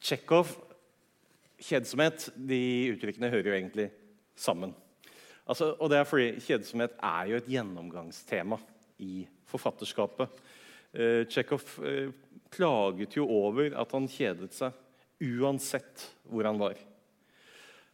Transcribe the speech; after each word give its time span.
Tsjekhov, 0.00 0.52
kjedsomhet, 1.60 2.30
de 2.36 2.60
uttrykkene 2.94 3.28
hører 3.32 3.50
jo 3.50 3.56
egentlig 3.58 3.90
sammen. 4.38 4.72
Altså, 5.50 5.72
og 5.76 5.90
det 5.90 5.98
er 5.98 6.06
fordi 6.08 6.28
Kjedsomhet 6.44 6.94
er 7.02 7.30
jo 7.30 7.40
et 7.40 7.48
gjennomgangstema 7.50 8.58
i 9.02 9.24
forfatterskapet. 9.50 10.40
Eh, 10.94 11.24
Tsjekhov 11.28 11.66
eh, 11.86 12.12
klaget 12.54 13.16
jo 13.18 13.26
over 13.30 13.74
at 13.78 13.92
han 13.96 14.08
kjedet 14.10 14.54
seg 14.54 15.26
uansett 15.40 16.06
hvor 16.30 16.46
han 16.48 16.60
var. 16.60 16.78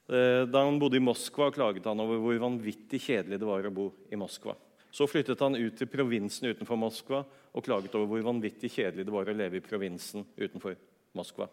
Eh, 0.06 0.44
da 0.46 0.62
han 0.66 0.78
bodde 0.78 1.00
i 1.00 1.02
Moskva, 1.02 1.50
klaget 1.54 1.88
han 1.88 2.04
over 2.04 2.20
hvor 2.22 2.44
vanvittig 2.44 3.00
kjedelig 3.08 3.40
det 3.42 3.48
var 3.48 3.66
å 3.66 3.74
bo 3.74 3.90
i 4.12 4.20
Moskva. 4.20 4.54
Så 4.92 5.08
flyttet 5.10 5.42
han 5.42 5.58
ut 5.58 5.74
til 5.76 5.90
provinsen 5.92 6.52
utenfor 6.52 6.78
Moskva 6.80 7.24
og 7.26 7.64
klaget 7.64 7.96
over 7.98 8.14
hvor 8.14 8.28
vanvittig 8.30 8.70
kjedelig 8.72 9.04
det 9.08 9.16
var 9.16 9.28
å 9.28 9.36
leve 9.36 9.58
i 9.58 9.64
provinsen 9.64 10.24
utenfor 10.36 10.76
Moskva. 11.16 11.48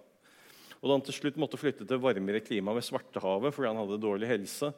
Og 0.84 0.90
Da 0.90 0.98
han 0.98 1.06
til 1.08 1.16
slutt 1.16 1.38
måtte 1.40 1.58
flytte 1.60 1.86
til 1.88 2.02
varmere 2.04 2.44
klima 2.44 2.74
ved 2.76 2.84
Svartehavet 2.84 3.56
fordi 3.56 3.70
han 3.72 3.80
hadde 3.80 4.02
dårlig 4.04 4.28
helse, 4.28 4.74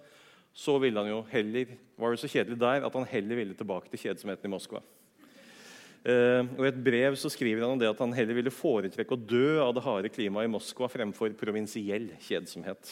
så 0.55 0.75
ville 0.79 1.01
han 1.01 1.09
jo 1.09 1.23
heller, 1.31 1.71
var 1.97 2.13
det 2.13 2.21
så 2.21 2.29
kjedelig 2.29 2.59
der 2.61 2.85
at 2.85 2.93
han 2.93 3.07
heller 3.09 3.39
ville 3.41 3.57
tilbake 3.57 3.89
til 3.89 4.05
kjedsomheten 4.05 4.45
i 4.45 4.53
Moskva. 4.53 4.83
Uh, 6.05 6.45
og 6.53 6.61
I 6.61 6.69
et 6.69 6.83
brev 6.85 7.15
så 7.17 7.31
skriver 7.33 7.65
han 7.65 7.73
om 7.73 7.81
det 7.81 7.89
at 7.89 8.01
han 8.03 8.13
heller 8.13 8.37
ville 8.37 8.53
foretrekke 8.53 9.17
å 9.17 9.23
dø 9.33 9.57
av 9.63 9.71
det 9.73 9.81
harde 9.81 10.11
klimaet 10.13 10.45
i 10.45 10.51
Moskva 10.53 10.85
fremfor 10.93 11.33
provinsiell 11.39 12.11
kjedsomhet. 12.21 12.91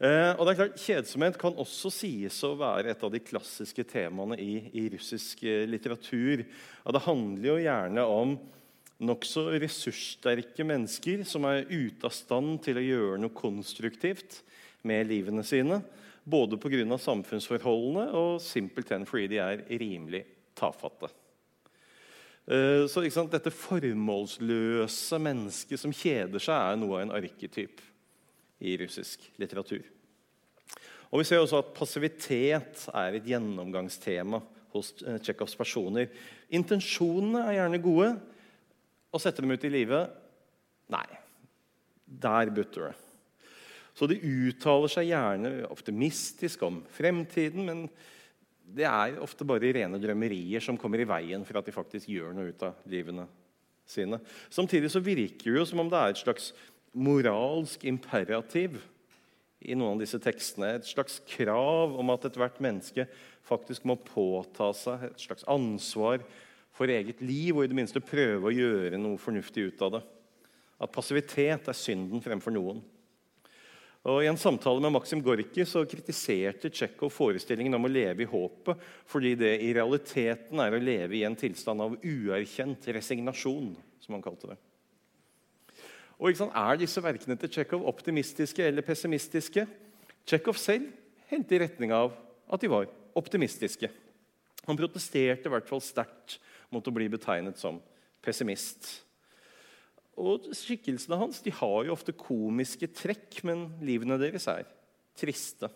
Uh, 0.00 0.32
og 0.40 0.46
det 0.46 0.54
er 0.54 0.58
klart, 0.62 0.80
Kjedsomhet 0.80 1.36
kan 1.36 1.58
også 1.60 1.92
sies 1.92 2.38
å 2.48 2.54
være 2.56 2.94
et 2.94 3.04
av 3.04 3.12
de 3.12 3.20
klassiske 3.20 3.84
temaene 3.84 4.40
i, 4.40 4.54
i 4.80 4.86
russisk 4.96 5.44
uh, 5.44 5.66
litteratur. 5.68 6.46
Ja, 6.46 6.94
det 6.96 7.04
handler 7.04 7.50
jo 7.50 7.58
gjerne 7.60 8.06
om 8.08 8.34
nokså 9.00 9.46
ressurssterke 9.60 10.64
mennesker 10.66 11.24
som 11.28 11.46
er 11.48 11.68
ute 11.70 12.06
av 12.06 12.14
stand 12.14 12.58
til 12.64 12.80
å 12.80 12.84
gjøre 12.84 13.20
noe 13.22 13.36
konstruktivt 13.36 14.42
med 14.86 15.08
livene 15.08 15.44
sine. 15.46 15.80
Både 16.24 16.58
pga. 16.60 16.98
samfunnsforholdene 16.98 18.10
og 18.12 18.40
simpelthen 18.44 19.06
fordi 19.08 19.34
de 19.34 19.40
er 19.40 19.64
rimelig 19.80 20.24
tafatte. 20.54 21.08
Eh, 22.50 22.86
så 22.90 23.02
sant, 23.10 23.32
Dette 23.32 23.52
formålsløse 23.52 25.18
mennesket 25.18 25.80
som 25.80 25.92
kjeder 25.92 26.42
seg, 26.42 26.56
er 26.56 26.76
noe 26.76 26.98
av 26.98 27.06
en 27.06 27.16
arketyp 27.20 27.80
i 28.60 28.76
russisk 28.80 29.24
litteratur. 29.40 29.82
Og 31.10 31.20
Vi 31.20 31.24
ser 31.24 31.40
også 31.42 31.58
at 31.58 31.74
passivitet 31.74 32.86
er 32.94 33.16
et 33.16 33.26
gjennomgangstema 33.26 34.42
hos 34.74 34.92
eh, 35.02 35.18
Tsjekhovs 35.18 35.56
personer. 35.58 36.10
Intensjonene 36.50 37.46
er 37.48 37.58
gjerne 37.58 37.82
gode. 37.82 38.10
Å 39.10 39.20
sette 39.22 39.42
dem 39.42 39.52
ut 39.54 39.66
i 39.66 39.72
livet 39.72 40.12
nei. 40.90 41.06
Der 42.06 42.50
butter 42.54 42.90
det. 42.90 42.94
Så 43.94 44.06
de 44.10 44.16
uttaler 44.16 44.90
seg 44.90 45.10
gjerne 45.10 45.66
optimistisk 45.68 46.62
om 46.66 46.78
fremtiden, 46.94 47.66
men 47.66 47.82
det 48.70 48.86
er 48.86 49.18
ofte 49.22 49.46
bare 49.46 49.72
rene 49.74 49.98
drømmerier 50.00 50.62
som 50.62 50.78
kommer 50.78 51.02
i 51.02 51.08
veien 51.08 51.42
for 51.46 51.58
at 51.58 51.66
de 51.66 51.74
faktisk 51.74 52.08
gjør 52.10 52.34
noe 52.36 52.52
ut 52.52 52.62
av 52.64 52.86
livene 52.90 53.26
sine. 53.90 54.20
Samtidig 54.52 54.92
så 54.94 55.02
virker 55.02 55.50
det 55.50 55.58
jo 55.58 55.66
som 55.66 55.82
om 55.82 55.90
det 55.90 55.98
er 55.98 56.14
et 56.14 56.22
slags 56.22 56.52
moralsk 56.94 57.84
imperativ 57.90 58.78
i 59.60 59.76
noen 59.76 59.98
av 59.98 60.04
disse 60.04 60.20
tekstene. 60.22 60.76
Et 60.78 60.86
slags 60.86 61.18
krav 61.28 61.98
om 61.98 62.14
at 62.14 62.24
ethvert 62.30 62.60
menneske 62.62 63.06
faktisk 63.46 63.84
må 63.88 63.98
påta 63.98 64.70
seg 64.76 65.10
et 65.10 65.26
slags 65.26 65.46
ansvar 65.50 66.22
for 66.80 66.88
eget 66.88 67.20
liv 67.20 67.58
og 67.58 67.66
i 67.66 67.68
det 67.68 67.76
minste 67.76 68.00
prøve 68.00 68.48
å 68.48 68.54
gjøre 68.56 68.96
noe 68.96 69.20
fornuftig 69.20 69.66
ut 69.68 69.82
av 69.84 69.98
det. 69.98 70.00
At 70.80 70.94
passivitet 70.94 71.68
er 71.68 71.76
synden 71.76 72.22
fremfor 72.24 72.54
noen. 72.56 72.80
Og 74.08 74.22
I 74.24 74.30
en 74.30 74.40
samtale 74.40 74.80
med 74.80 74.94
Maxim 74.94 75.20
Gorki 75.20 75.66
så 75.68 75.82
kritiserte 75.84 76.70
Tsjekhov 76.72 77.12
forestillingen 77.12 77.76
om 77.76 77.84
å 77.84 77.92
leve 77.92 78.24
i 78.24 78.30
håpet 78.30 78.80
fordi 79.12 79.34
det 79.36 79.58
i 79.60 79.74
realiteten 79.76 80.62
er 80.64 80.72
å 80.72 80.80
leve 80.80 81.18
i 81.18 81.24
en 81.28 81.36
tilstand 81.36 81.84
av 81.84 81.98
uerkjent 82.00 82.88
resignasjon, 82.96 83.74
som 84.00 84.16
han 84.16 84.24
kalte 84.24 84.54
det. 84.54 84.56
Og 86.16 86.32
sant, 86.36 86.56
Er 86.56 86.80
disse 86.80 87.04
verkene 87.04 87.36
til 87.36 87.52
Tsjekhov 87.52 87.84
optimistiske 87.92 88.64
eller 88.64 88.84
pessimistiske? 88.88 89.66
Tsjekhov 90.24 90.56
selv 90.56 90.88
heldte 91.28 91.58
i 91.58 91.60
retning 91.60 91.92
av 91.92 92.16
at 92.48 92.64
de 92.64 92.72
var 92.72 92.88
optimistiske. 93.20 93.92
Han 94.64 94.80
protesterte 94.80 95.48
i 95.48 95.52
hvert 95.52 95.68
fall 95.68 95.84
sterkt 95.84 96.40
mot 96.70 96.86
å 96.86 96.94
bli 96.94 97.08
betegnet 97.10 97.58
som 97.60 97.80
pessimist. 98.24 98.88
Og 100.20 100.50
Skikkelsene 100.56 101.18
hans 101.20 101.40
de 101.44 101.52
har 101.54 101.86
jo 101.86 101.94
ofte 101.94 102.16
komiske 102.16 102.90
trekk, 102.92 103.40
men 103.46 103.68
livene 103.84 104.18
deres 104.20 104.46
er 104.52 104.68
triste. 105.18 105.70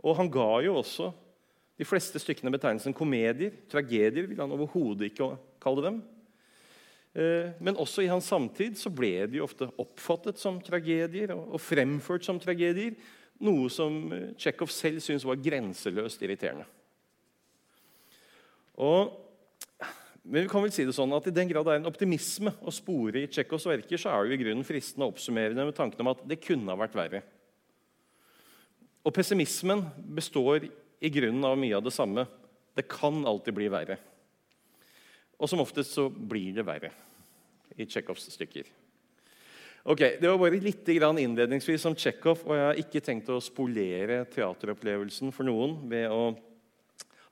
Og 0.00 0.16
Han 0.16 0.30
ga 0.32 0.52
jo 0.64 0.78
også 0.80 1.10
de 1.80 1.86
fleste 1.88 2.20
stykkene 2.20 2.52
betegnelsen 2.52 2.94
komedier. 2.96 3.54
Tragedier 3.70 4.28
vil 4.28 4.40
han 4.40 4.52
overhodet 4.52 5.10
ikke 5.10 5.32
kalle 5.62 5.84
dem. 5.86 6.02
Eh, 7.16 7.56
men 7.58 7.78
også 7.80 8.04
i 8.04 8.10
hans 8.10 8.28
samtid 8.30 8.76
så 8.78 8.92
ble 8.92 9.24
de 9.32 9.40
ofte 9.42 9.66
oppfattet 9.80 10.38
som 10.38 10.60
tragedier 10.62 11.32
og 11.34 11.58
fremført 11.62 12.26
som 12.26 12.38
tragedier. 12.40 12.94
Noe 13.40 13.70
som 13.72 13.96
eh, 14.12 14.28
Tsjekhov 14.36 14.70
selv 14.72 15.00
syntes 15.02 15.24
var 15.26 15.40
grenseløst 15.40 16.22
irriterende. 16.22 16.68
Og 18.80 19.16
men 20.22 20.44
vi 20.44 20.50
kan 20.52 20.62
vel 20.62 20.72
si 20.74 20.84
det 20.84 20.92
sånn 20.94 21.14
at 21.16 21.26
I 21.30 21.32
den 21.34 21.48
grad 21.48 21.64
det 21.66 21.74
er 21.74 21.80
en 21.80 21.88
optimisme 21.88 22.52
å 22.60 22.72
spore 22.74 23.22
i 23.22 23.28
Tsjekkos 23.30 23.64
verker, 23.70 24.00
så 24.00 24.12
er 24.12 24.28
det 24.28 24.36
i 24.36 24.42
grunnen 24.42 24.66
fristende 24.66 25.06
å 25.06 25.14
oppsummere 25.14 25.56
det 25.56 25.64
med 25.64 25.76
tanken 25.76 26.04
om 26.04 26.12
at 26.12 26.20
det 26.28 26.42
kunne 26.44 26.68
ha 26.68 26.76
vært 26.80 26.98
verre. 26.98 27.22
Og 29.00 29.14
pessimismen 29.16 29.86
består 30.12 30.66
i 31.00 31.12
grunnen 31.12 31.46
av 31.48 31.56
mye 31.58 31.78
av 31.78 31.86
det 31.86 31.94
samme. 31.96 32.26
Det 32.76 32.84
kan 32.90 33.22
alltid 33.24 33.56
bli 33.56 33.70
verre. 33.72 33.96
Og 35.40 35.48
som 35.48 35.62
oftest 35.64 35.96
så 35.96 36.10
blir 36.12 36.52
det 36.58 36.66
verre 36.68 36.92
i 37.80 37.86
Tsjekhovs 37.88 38.28
stykker. 38.34 38.68
Ok, 39.88 40.20
Det 40.20 40.28
var 40.28 40.36
bare 40.36 40.60
litt 40.60 40.84
innledningsvis 40.84 41.86
om 41.88 41.94
Tsjekhov, 41.96 42.44
og 42.44 42.52
jeg 42.52 42.66
har 42.66 42.80
ikke 42.82 43.00
tenkt 43.00 43.30
å 43.32 43.40
spolere 43.40 44.26
teateropplevelsen 44.28 45.32
for 45.32 45.48
noen 45.48 45.78
ved 45.88 46.10
å 46.12 46.36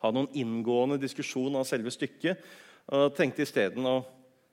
ha 0.01 0.11
noen 0.11 0.31
inngående 0.33 0.97
diskusjon 0.97 1.55
av 1.61 1.67
selve 1.69 1.93
stykket. 1.93 2.41
Og 2.89 3.13
tenkte 3.13 3.45
isteden 3.45 3.85
å 3.85 3.99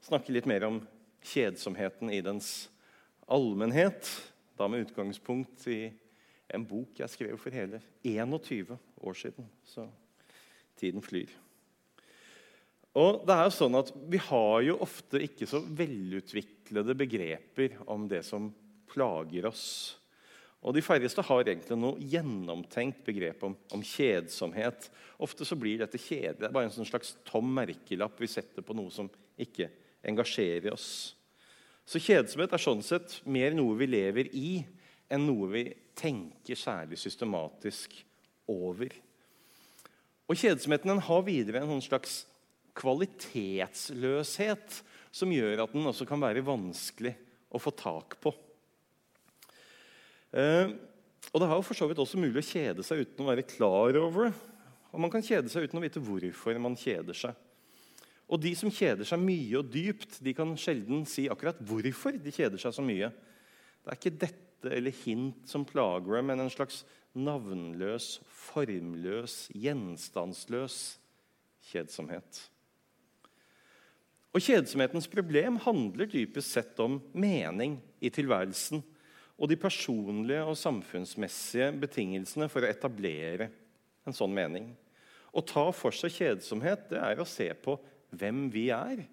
snakke 0.04 0.34
litt 0.36 0.48
mer 0.50 0.66
om 0.68 0.82
kjedsomheten 1.24 2.12
i 2.12 2.20
dens 2.26 2.68
allmennhet. 3.32 4.10
Da 4.60 4.68
med 4.68 4.84
utgangspunkt 4.84 5.64
i 5.72 5.88
en 6.52 6.66
bok 6.68 7.00
jeg 7.00 7.14
skrev 7.14 7.38
for 7.40 7.56
hele 7.56 7.80
21 8.04 8.76
år 8.76 9.18
siden. 9.18 9.48
Så 9.64 9.88
tiden 10.80 11.04
flyr. 11.04 11.32
Og 12.96 13.24
det 13.28 13.36
er 13.36 13.48
jo 13.48 13.56
sånn 13.56 13.76
at 13.80 13.90
Vi 14.08 14.20
har 14.24 14.62
jo 14.64 14.78
ofte 14.84 15.20
ikke 15.24 15.48
så 15.48 15.60
velutviklede 15.64 16.96
begreper 16.96 17.80
om 17.92 18.08
det 18.12 18.24
som 18.28 18.52
plager 18.92 19.48
oss. 19.48 19.66
Og 20.66 20.74
De 20.74 20.82
færreste 20.82 21.22
har 21.22 21.46
egentlig 21.46 21.78
noe 21.78 22.02
gjennomtenkt 22.02 23.04
begrep 23.06 23.44
om, 23.46 23.54
om 23.76 23.84
kjedsomhet. 23.86 24.88
Ofte 25.22 25.46
så 25.46 25.58
blir 25.60 25.84
dette 25.84 26.00
kjedelig. 26.02 26.40
Det 26.40 26.48
er 26.48 26.56
bare 26.56 26.72
en 26.72 26.74
sånn 26.74 26.90
slags 26.90 27.14
tom 27.28 27.52
merkelapp 27.54 28.18
vi 28.18 28.32
setter 28.32 28.66
på 28.66 28.74
noe 28.78 28.90
som 28.94 29.12
ikke 29.38 29.70
engasjerer 30.06 30.74
oss. 30.74 31.14
Så 31.86 32.02
kjedsomhet 32.02 32.56
er 32.58 32.62
sånn 32.62 32.82
sett 32.82 33.20
mer 33.30 33.54
noe 33.54 33.78
vi 33.78 33.86
lever 33.92 34.32
i, 34.34 34.66
enn 35.14 35.28
noe 35.28 35.52
vi 35.54 35.64
tenker 35.94 36.58
særlig 36.58 36.98
systematisk 36.98 37.94
over. 38.50 38.90
Og 40.26 40.34
Kjedsomheten 40.40 40.98
har 41.06 41.22
videre 41.28 41.60
en 41.62 41.70
sånn 41.76 41.86
slags 41.86 42.24
kvalitetsløshet 42.76 44.84
som 45.16 45.32
gjør 45.32 45.64
at 45.64 45.72
den 45.76 45.88
også 45.88 46.06
kan 46.10 46.26
være 46.26 46.44
vanskelig 46.46 47.14
å 47.54 47.58
få 47.62 47.72
tak 47.78 48.18
på. 48.24 48.34
Eh, 50.36 50.74
og 51.32 51.42
Det 51.42 51.48
er 51.48 51.56
jo 51.56 51.66
for 51.66 51.78
så 51.78 51.88
vidt 51.88 52.02
også 52.04 52.20
mulig 52.20 52.42
å 52.44 52.48
kjede 52.48 52.84
seg 52.86 53.06
uten 53.06 53.24
å 53.24 53.30
være 53.32 53.48
klar 53.48 53.96
over 54.02 54.30
det. 54.30 54.36
Og 54.92 55.02
man 55.04 55.12
kan 55.12 55.24
kjede 55.24 55.52
seg 55.52 55.68
uten 55.68 55.80
å 55.80 55.84
vite 55.84 56.04
hvorfor 56.04 56.60
man 56.62 56.78
kjeder 56.80 57.16
seg. 57.16 57.36
Og 58.26 58.42
De 58.42 58.52
som 58.58 58.72
kjeder 58.74 59.08
seg 59.08 59.22
mye 59.22 59.60
og 59.60 59.70
dypt, 59.72 60.20
de 60.24 60.34
kan 60.36 60.56
sjelden 60.60 61.06
si 61.08 61.28
akkurat 61.32 61.60
hvorfor 61.62 62.18
de 62.20 62.34
kjeder 62.34 62.60
seg 62.62 62.74
så 62.76 62.84
mye. 62.84 63.12
Det 63.84 63.92
er 63.92 64.00
ikke 64.00 64.20
dette 64.26 64.72
eller 64.76 64.96
hint 65.04 65.46
som 65.48 65.66
plager 65.68 66.18
dem, 66.18 66.32
men 66.32 66.42
en 66.42 66.52
slags 66.52 66.82
navnløs, 67.16 68.20
formløs, 68.26 69.46
gjenstandsløs 69.56 70.80
kjedsomhet. 71.70 72.42
Og 74.36 74.44
Kjedsomhetens 74.44 75.08
problem 75.08 75.62
handler 75.64 76.10
dypest 76.12 76.58
sett 76.58 76.80
om 76.84 76.98
mening 77.16 77.78
i 78.04 78.12
tilværelsen 78.12 78.82
og 79.36 79.52
de 79.52 79.58
personlige 79.60 80.44
og 80.48 80.58
samfunnsmessige 80.60 81.72
betingelsene 81.82 82.48
for 82.52 82.64
å 82.64 82.70
etablere 82.72 83.50
en 84.08 84.16
sånn 84.16 84.34
mening. 84.36 84.70
Å 85.36 85.44
ta 85.44 85.66
for 85.76 85.96
seg 85.96 86.14
kjedsomhet 86.16 86.88
det 86.94 87.02
er 87.02 87.20
å 87.20 87.28
se 87.28 87.50
på 87.60 87.76
hvem 88.16 88.46
vi 88.54 88.70
er, 88.72 89.04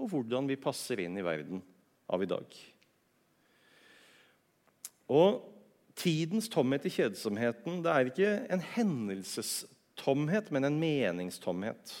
og 0.00 0.12
hvordan 0.12 0.48
vi 0.48 0.60
passer 0.60 1.00
inn 1.04 1.16
i 1.16 1.24
verden 1.24 1.62
av 2.10 2.22
i 2.24 2.28
dag. 2.28 2.44
Og 5.10 5.40
tidens 5.98 6.48
tomhet 6.52 6.86
i 6.86 6.92
kjedsomheten 6.92 7.80
det 7.84 7.94
er 7.94 8.10
ikke 8.10 8.32
en 8.52 8.62
hendelsestomhet, 8.74 10.52
men 10.52 10.68
en 10.68 10.78
meningstomhet. 10.80 11.94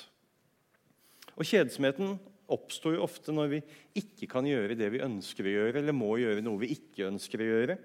Og 1.34 1.48
Kjedsomheten 1.48 2.18
oppstår 2.52 2.96
jo 2.96 3.04
ofte 3.06 3.34
når 3.34 3.50
vi 3.54 3.60
ikke 4.00 4.28
kan 4.30 4.46
gjøre 4.48 4.76
det 4.78 4.90
vi 4.94 5.02
ønsker 5.04 5.46
å 5.46 5.54
gjøre, 5.54 5.80
eller 5.80 5.96
må 5.96 6.14
gjøre 6.20 6.44
noe 6.44 6.62
vi 6.62 6.72
ikke 6.74 7.08
ønsker 7.08 7.42
å 7.42 7.48
gjøre. 7.48 7.78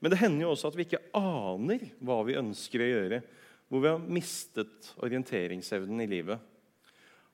Men 0.00 0.12
det 0.12 0.20
hender 0.20 0.46
jo 0.46 0.52
også 0.54 0.70
at 0.70 0.78
vi 0.78 0.86
ikke 0.86 1.02
aner 1.16 1.84
hva 2.00 2.20
vi 2.28 2.38
ønsker 2.40 2.84
å 2.84 2.88
gjøre, 2.90 3.20
hvor 3.70 3.84
vi 3.84 3.90
har 3.92 4.06
mistet 4.18 4.92
orienteringsevnen 5.04 6.04
i 6.04 6.08
livet. 6.10 6.46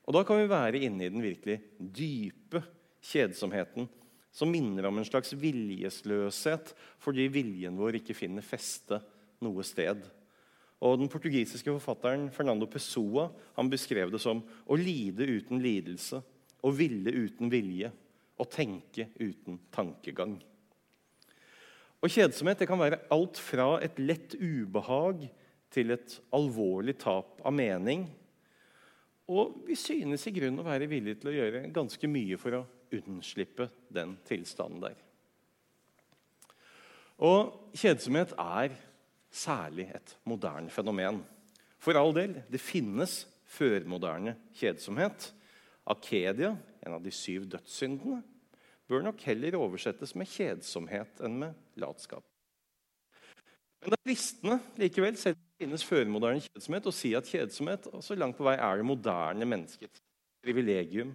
Og 0.06 0.14
Da 0.14 0.22
kan 0.26 0.38
vi 0.38 0.50
være 0.50 0.82
inne 0.86 1.06
i 1.06 1.12
den 1.12 1.24
virkelig 1.24 1.60
dype 1.78 2.62
kjedsomheten 3.06 3.88
som 4.36 4.50
minner 4.52 4.86
om 4.86 4.98
en 5.00 5.08
slags 5.08 5.32
viljesløshet 5.38 6.74
fordi 7.02 7.26
viljen 7.32 7.78
vår 7.78 8.00
ikke 8.00 8.16
finner 8.18 8.44
feste 8.44 9.00
noe 9.42 9.64
sted. 9.66 10.02
Og 10.84 10.98
Den 11.00 11.10
portugisiske 11.10 11.72
forfatteren 11.78 12.28
Fernando 12.34 12.68
Pessoa 12.68 13.30
han 13.56 13.70
beskrev 13.72 14.12
det 14.12 14.20
som 14.22 14.42
å 14.44 14.76
lide 14.78 15.24
uten 15.24 15.62
lidelse, 15.62 16.20
å 16.66 16.72
ville 16.74 17.12
uten 17.14 17.50
vilje, 17.52 17.92
å 18.36 18.44
tenke 18.50 19.08
uten 19.20 19.60
tankegang. 19.72 20.34
Og 22.02 22.12
Kjedsomhet 22.12 22.66
kan 22.68 22.80
være 22.80 23.00
alt 23.14 23.38
fra 23.40 23.76
et 23.82 23.98
lett 24.02 24.34
ubehag 24.36 25.24
til 25.72 25.94
et 25.94 26.18
alvorlig 26.36 26.96
tap 27.00 27.40
av 27.46 27.54
mening. 27.56 28.04
Og 29.32 29.62
vi 29.66 29.74
synes 29.78 30.26
i 30.28 30.34
grunnen 30.34 30.62
å 30.62 30.66
være 30.66 30.88
villige 30.90 31.22
til 31.22 31.32
å 31.32 31.36
gjøre 31.38 31.64
ganske 31.74 32.10
mye 32.10 32.38
for 32.38 32.60
å 32.60 32.66
unnslippe 32.94 33.69
den 33.90 34.14
tilstanden 34.28 34.84
der. 34.84 35.00
Og 37.26 37.72
kjedsomhet 37.74 38.34
er 38.36 38.76
særlig 39.32 39.88
et 39.96 40.14
moderne 40.28 40.70
fenomen. 40.70 41.22
For 41.80 41.96
all 41.98 42.12
del, 42.16 42.36
det 42.52 42.60
finnes 42.60 43.24
førmoderne 43.56 44.36
kjedsomhet. 44.56 45.30
Akedia, 45.86 46.54
en 46.82 46.96
av 46.96 47.02
de 47.02 47.12
syv 47.14 47.46
dødssyndene, 47.52 48.22
bør 48.86 49.04
nok 49.06 49.22
heller 49.26 49.58
oversettes 49.58 50.14
med 50.18 50.30
kjedsomhet 50.30 51.22
enn 51.26 51.38
med 51.42 51.80
latskap. 51.82 52.24
Men 53.82 53.92
det 53.92 53.98
er 53.98 54.08
fristende 54.08 54.58
likevel, 54.80 55.18
selv 55.20 55.36
om 55.36 55.42
det 55.42 55.66
finnes 55.66 55.86
førmoderne 55.86 56.42
kjedsomhet, 56.46 56.88
å 56.90 56.94
si 56.94 57.12
at 57.18 57.30
kjedsomhet 57.30 57.88
så 58.02 58.18
langt 58.18 58.38
på 58.38 58.46
vei 58.46 58.56
er 58.58 58.80
det 58.80 58.88
moderne 58.88 59.48
menneskets 59.48 60.02
privilegium 60.42 61.14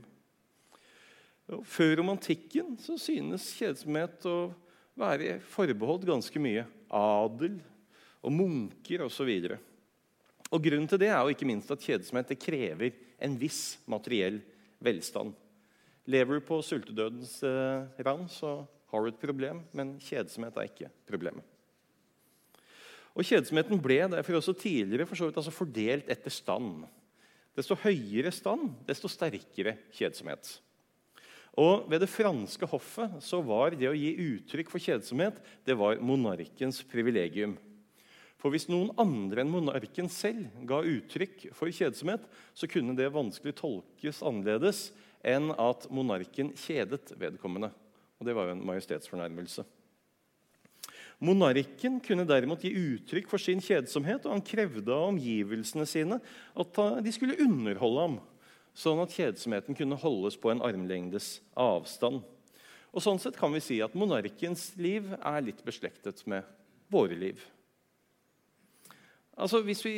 før 1.67 1.97
romantikken 1.99 2.77
så 2.79 2.95
synes 2.99 3.49
kjedsomhet 3.57 4.23
å 4.29 4.51
være 4.99 5.39
forbeholdt 5.51 6.07
ganske 6.07 6.41
mye 6.41 6.63
adel 6.95 7.57
og 8.21 8.35
munker 8.35 9.03
osv. 9.07 9.31
Grunnen 10.51 10.87
til 10.89 11.01
det 11.01 11.09
er 11.11 11.19
jo 11.19 11.33
ikke 11.33 11.47
minst 11.49 11.71
at 11.73 11.83
kjedsomhet 11.83 12.33
krever 12.39 12.95
en 13.21 13.37
viss 13.39 13.79
materiell 13.89 14.39
velstand. 14.83 15.35
Lever 16.09 16.39
du 16.39 16.45
på 16.45 16.59
sultedødens 16.65 17.37
eh, 17.45 18.03
rand, 18.05 18.27
så 18.33 18.61
har 18.91 19.03
du 19.03 19.11
et 19.11 19.21
problem, 19.21 19.61
men 19.77 19.95
kjedsomhet 20.01 20.57
er 20.57 20.69
ikke 20.69 20.89
problemet. 21.07 21.45
Og 23.11 23.27
Kjedsomheten 23.27 23.79
ble 23.83 23.99
derfor 24.13 24.37
også 24.39 24.55
tidligere 24.55 25.05
for 25.07 25.27
vidt 25.27 25.39
altså 25.39 25.51
fordelt 25.51 26.09
etter 26.11 26.31
stand. 26.31 26.85
Desto 27.57 27.75
høyere 27.75 28.31
stand, 28.31 28.69
desto 28.87 29.11
sterkere 29.11 29.75
kjedsomhet. 29.91 30.53
Og 31.59 31.89
Ved 31.91 31.99
det 31.99 32.09
franske 32.09 32.67
hoffet 32.71 33.17
så 33.23 33.41
var 33.43 33.75
det 33.75 33.89
å 33.89 33.97
gi 33.97 34.13
uttrykk 34.15 34.71
for 34.71 34.79
kjedsomhet 34.79 35.41
det 35.67 35.75
var 35.75 35.99
monarkens 35.99 36.79
privilegium. 36.87 37.57
For 38.41 38.49
Hvis 38.49 38.65
noen 38.71 38.89
andre 38.97 39.43
enn 39.43 39.51
monarken 39.53 40.09
selv 40.09 40.49
ga 40.65 40.79
uttrykk 40.81 41.51
for 41.53 41.69
kjedsomhet, 41.69 42.23
så 42.57 42.69
kunne 42.69 42.95
det 42.97 43.11
vanskelig 43.13 43.53
tolkes 43.59 44.23
annerledes 44.25 44.87
enn 45.21 45.51
at 45.61 45.85
monarken 45.93 46.49
kjedet 46.57 47.13
vedkommende. 47.21 47.69
Og 48.17 48.25
Det 48.25 48.33
var 48.33 48.49
jo 48.49 48.55
en 48.55 48.65
majestetsfornærmelse. 48.65 49.65
Monarken 51.21 51.99
kunne 52.01 52.25
derimot 52.25 52.65
gi 52.65 52.73
uttrykk 52.73 53.29
for 53.29 53.37
sin 53.37 53.61
kjedsomhet, 53.61 54.25
og 54.25 54.33
han 54.33 54.45
krevde 54.45 54.89
av 54.89 55.11
omgivelsene 55.11 55.85
sine 55.85 56.17
at 56.57 56.81
de 57.05 57.13
skulle 57.13 57.37
underholde 57.45 58.07
ham 58.07 58.19
sånn 58.73 59.01
at 59.03 59.13
kjedsomheten 59.13 59.77
kunne 59.77 59.99
holdes 60.01 60.37
på 60.39 60.49
en 60.49 60.63
armlengdes 60.65 61.35
avstand. 61.59 62.23
Og 62.91 63.03
Sånn 63.03 63.21
sett 63.21 63.37
kan 63.37 63.53
vi 63.53 63.61
si 63.63 63.77
at 63.83 63.93
monarkens 63.95 64.71
liv 64.81 65.13
er 65.19 65.43
litt 65.45 65.61
beslektet 65.67 66.25
med 66.25 66.47
våre 66.91 67.15
liv. 67.15 67.39
Altså 69.37 69.61
Hvis 69.61 69.85
vi 69.85 69.95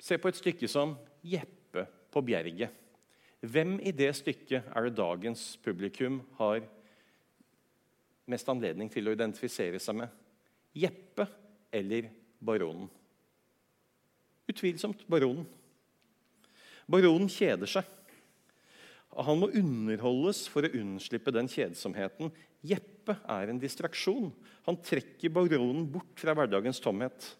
ser 0.00 0.20
på 0.22 0.28
et 0.28 0.36
stykke 0.36 0.68
som 0.68 0.96
'Jeppe 1.24 1.86
på 2.12 2.20
bjerget' 2.20 2.70
Hvem 3.40 3.76
i 3.86 3.92
det 3.94 4.10
stykket 4.18 4.66
er 4.74 4.82
det 4.82 4.96
dagens 4.98 5.58
publikum 5.62 6.18
har 6.40 6.64
mest 8.26 8.48
anledning 8.50 8.90
til 8.90 9.06
å 9.06 9.14
identifisere 9.14 9.78
seg 9.78 10.00
med? 10.00 10.08
Jeppe 10.74 11.26
eller 11.72 12.10
baronen? 12.42 12.88
Utvilsomt 14.48 15.04
baronen. 15.06 15.46
Baronen 16.90 17.30
kjeder 17.30 17.70
seg. 17.70 17.86
Han 19.18 19.38
må 19.38 19.52
underholdes 19.54 20.46
for 20.50 20.66
å 20.66 20.74
unnslippe 20.80 21.32
den 21.34 21.48
kjedsomheten. 21.50 22.32
Jeppe 22.66 23.20
er 23.28 23.52
en 23.52 23.60
distraksjon. 23.62 24.32
Han 24.66 24.82
trekker 24.82 25.30
baronen 25.30 25.86
bort 25.92 26.18
fra 26.18 26.34
hverdagens 26.34 26.82
tomhet. 26.82 27.36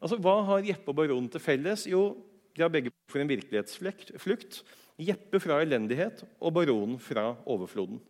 Altså, 0.00 0.16
Hva 0.16 0.36
har 0.48 0.64
Jeppe 0.64 0.92
og 0.92 0.96
baronen 0.96 1.28
til 1.32 1.42
felles? 1.44 1.86
Jo, 1.90 2.16
De 2.56 2.64
har 2.64 2.72
begge 2.72 2.90
for 3.08 3.22
en 3.22 3.30
virkelighetsflukt. 3.30 4.64
Jeppe 5.00 5.40
fra 5.40 5.60
elendighet 5.62 6.24
og 6.40 6.52
baronen 6.56 6.98
fra 7.00 7.36
overfloden. 7.46 8.00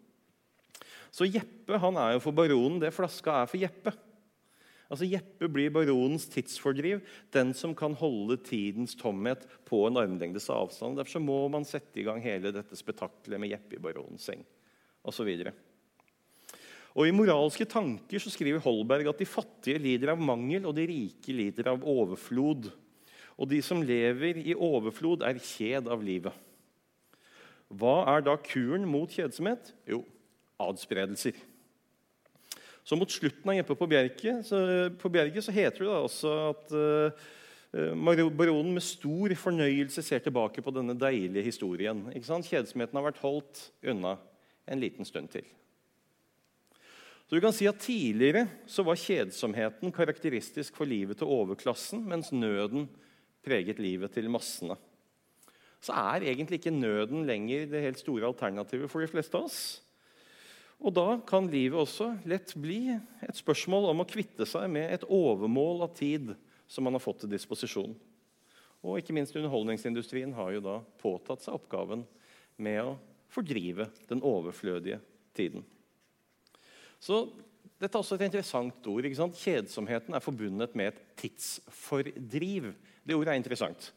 Så 1.12 1.26
Jeppe 1.28 1.78
han 1.78 1.98
er 2.00 2.14
jo 2.14 2.22
for 2.24 2.34
baronen 2.34 2.80
det 2.82 2.94
flaska 2.94 3.42
er 3.42 3.50
for 3.50 3.60
Jeppe. 3.60 3.92
Altså 4.90 5.06
Jeppe 5.06 5.46
blir 5.46 5.70
baronens 5.70 6.26
tidsfordriv, 6.32 7.02
den 7.30 7.52
som 7.54 7.76
kan 7.78 7.94
holde 7.94 8.40
tidens 8.42 8.96
tomhet 8.98 9.44
på 9.68 9.84
en 9.86 10.00
armlengdes 10.00 10.48
avstand. 10.50 10.98
Derfor 10.98 11.22
må 11.22 11.44
man 11.52 11.66
sette 11.68 12.00
i 12.02 12.06
gang 12.06 12.18
hele 12.24 12.50
dette 12.54 12.78
spetakkelet 12.78 13.38
med 13.38 13.52
Jeppe 13.52 13.78
i 13.78 13.82
baronens 13.82 14.26
seng 14.26 14.42
osv. 15.06 15.30
Og 16.96 17.06
I 17.06 17.14
moralske 17.14 17.66
tanker 17.70 18.22
så 18.22 18.32
skriver 18.32 18.62
Holberg 18.64 19.12
at 19.12 19.20
de 19.20 19.28
fattige 19.28 19.78
lider 19.78 20.12
av 20.14 20.22
mangel, 20.22 20.66
og 20.66 20.74
de 20.74 20.88
rike 20.90 21.34
lider 21.34 21.70
av 21.70 21.84
overflod. 21.86 22.70
Og 23.40 23.48
de 23.48 23.60
som 23.64 23.82
lever 23.82 24.40
i 24.42 24.56
overflod, 24.56 25.22
er 25.24 25.38
kjed 25.38 25.88
av 25.90 26.02
livet. 26.04 26.34
Hva 27.70 28.02
er 28.16 28.24
da 28.26 28.34
kuren 28.42 28.88
mot 28.90 29.12
kjedsomhet? 29.14 29.70
Jo, 29.88 30.02
adspredelser. 30.60 31.38
Så 32.82 32.96
mot 32.98 33.10
slutten 33.12 33.52
av 33.52 33.54
'Jeppe 33.54 33.76
på 33.78 33.86
Bjerke, 33.86 34.40
så, 34.42 34.90
på 34.98 35.08
Bjerke, 35.12 35.42
så 35.42 35.54
heter 35.54 35.84
det 35.84 35.92
da 35.92 36.00
også 36.02 36.32
at 36.48 36.72
uh, 36.74 38.30
baronen 38.34 38.72
med 38.74 38.82
stor 38.82 39.30
fornøyelse 39.38 40.02
ser 40.02 40.18
tilbake 40.24 40.62
på 40.64 40.74
denne 40.74 40.96
deilige 40.98 41.46
historien. 41.46 42.02
Kjedsomheten 42.10 42.98
har 42.98 43.06
vært 43.06 43.22
holdt 43.22 43.70
unna 43.86 44.16
en 44.66 44.82
liten 44.82 45.06
stund 45.06 45.30
til. 45.30 45.46
Så 47.30 47.38
du 47.38 47.44
kan 47.44 47.54
si 47.54 47.68
at 47.70 47.78
Tidligere 47.78 48.48
så 48.66 48.82
var 48.82 48.98
kjedsomheten 48.98 49.92
karakteristisk 49.94 50.74
for 50.74 50.90
livet 50.90 51.20
til 51.20 51.30
overklassen, 51.30 52.02
mens 52.02 52.32
nøden 52.34 52.88
preget 53.46 53.78
livet 53.78 54.10
til 54.10 54.26
massene. 54.26 54.74
Så 55.78 55.94
er 55.94 56.26
egentlig 56.26 56.58
ikke 56.58 56.74
nøden 56.74 57.22
lenger 57.30 57.70
det 57.70 57.84
helt 57.86 58.02
store 58.02 58.26
alternativet 58.26 58.90
for 58.90 58.98
de 58.98 59.12
fleste 59.14 59.38
av 59.38 59.46
oss. 59.46 59.60
Og 60.82 60.90
da 60.98 61.06
kan 61.22 61.46
livet 61.54 61.78
også 61.78 62.10
lett 62.26 62.50
bli 62.58 62.96
et 62.98 63.38
spørsmål 63.38 63.92
om 63.92 64.02
å 64.02 64.10
kvitte 64.10 64.42
seg 64.42 64.66
med 64.66 64.90
et 64.90 65.06
overmål 65.06 65.86
av 65.86 65.94
tid 65.94 66.34
som 66.66 66.82
man 66.82 66.98
har 66.98 67.06
fått 67.06 67.22
til 67.22 67.30
disposisjon. 67.30 67.94
Og 68.82 68.98
ikke 68.98 69.14
minst 69.14 69.38
underholdningsindustrien 69.38 70.34
har 70.34 70.56
jo 70.56 70.66
da 70.66 70.80
påtatt 70.98 71.46
seg 71.46 71.62
oppgaven 71.62 72.08
med 72.58 72.82
å 72.82 72.96
fordrive 73.30 73.86
den 74.10 74.26
overflødige 74.26 74.98
tiden. 75.38 75.62
Så 77.00 77.24
dette 77.80 77.96
er 77.96 78.02
også 78.02 78.18
et 78.18 78.26
interessant 78.28 78.88
ord. 78.92 79.04
ikke 79.04 79.16
sant? 79.16 79.38
Kjedsomheten 79.40 80.14
er 80.14 80.24
forbundet 80.24 80.74
med 80.76 80.92
et 80.92 81.02
tidsfordriv. 81.22 82.74
Det 83.06 83.16
ordet 83.16 83.32
er 83.32 83.40
interessant. 83.40 83.92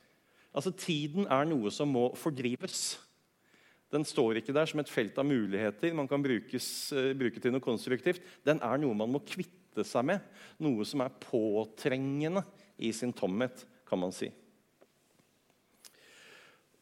Altså, 0.54 0.72
Tiden 0.72 1.28
er 1.28 1.50
noe 1.50 1.72
som 1.74 1.92
må 1.92 2.08
fordrives. 2.16 2.94
Den 3.94 4.06
står 4.08 4.40
ikke 4.40 4.56
der 4.56 4.70
som 4.70 4.80
et 4.82 4.90
felt 4.90 5.18
av 5.22 5.28
muligheter 5.28 5.94
man 5.94 6.08
kan 6.10 6.24
brukes, 6.24 6.68
uh, 6.96 7.12
bruke 7.18 7.42
til 7.42 7.54
noe 7.54 7.62
konstruktivt. 7.62 8.24
Den 8.46 8.62
er 8.64 8.80
noe 8.82 8.96
man 8.98 9.12
må 9.14 9.22
kvitte 9.22 9.86
seg 9.86 10.08
med, 10.08 10.24
noe 10.62 10.86
som 10.88 11.04
er 11.04 11.14
påtrengende 11.22 12.42
i 12.82 12.94
sin 12.96 13.14
tomhet, 13.14 13.66
kan 13.90 14.02
man 14.02 14.14
si. 14.16 14.32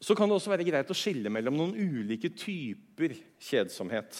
Så 0.02 0.16
kan 0.18 0.28
det 0.28 0.38
også 0.38 0.50
være 0.50 0.66
greit 0.66 0.90
å 0.90 0.96
skille 0.96 1.30
mellom 1.30 1.58
noen 1.58 1.76
ulike 1.76 2.32
typer 2.34 3.14
kjedsomhet. 3.42 4.16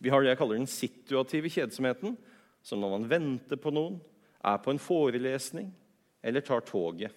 Vi 0.00 0.10
har 0.12 0.22
det 0.22 0.32
jeg 0.32 0.40
kaller 0.40 0.60
den 0.60 0.70
situative 0.70 1.50
kjedsomheten, 1.52 2.16
som 2.62 2.80
når 2.80 2.94
man 2.96 3.08
venter 3.10 3.60
på 3.60 3.72
noen, 3.72 3.98
er 4.40 4.60
på 4.60 4.72
en 4.72 4.80
forelesning 4.80 5.68
eller 6.24 6.44
tar 6.44 6.64
toget. 6.64 7.12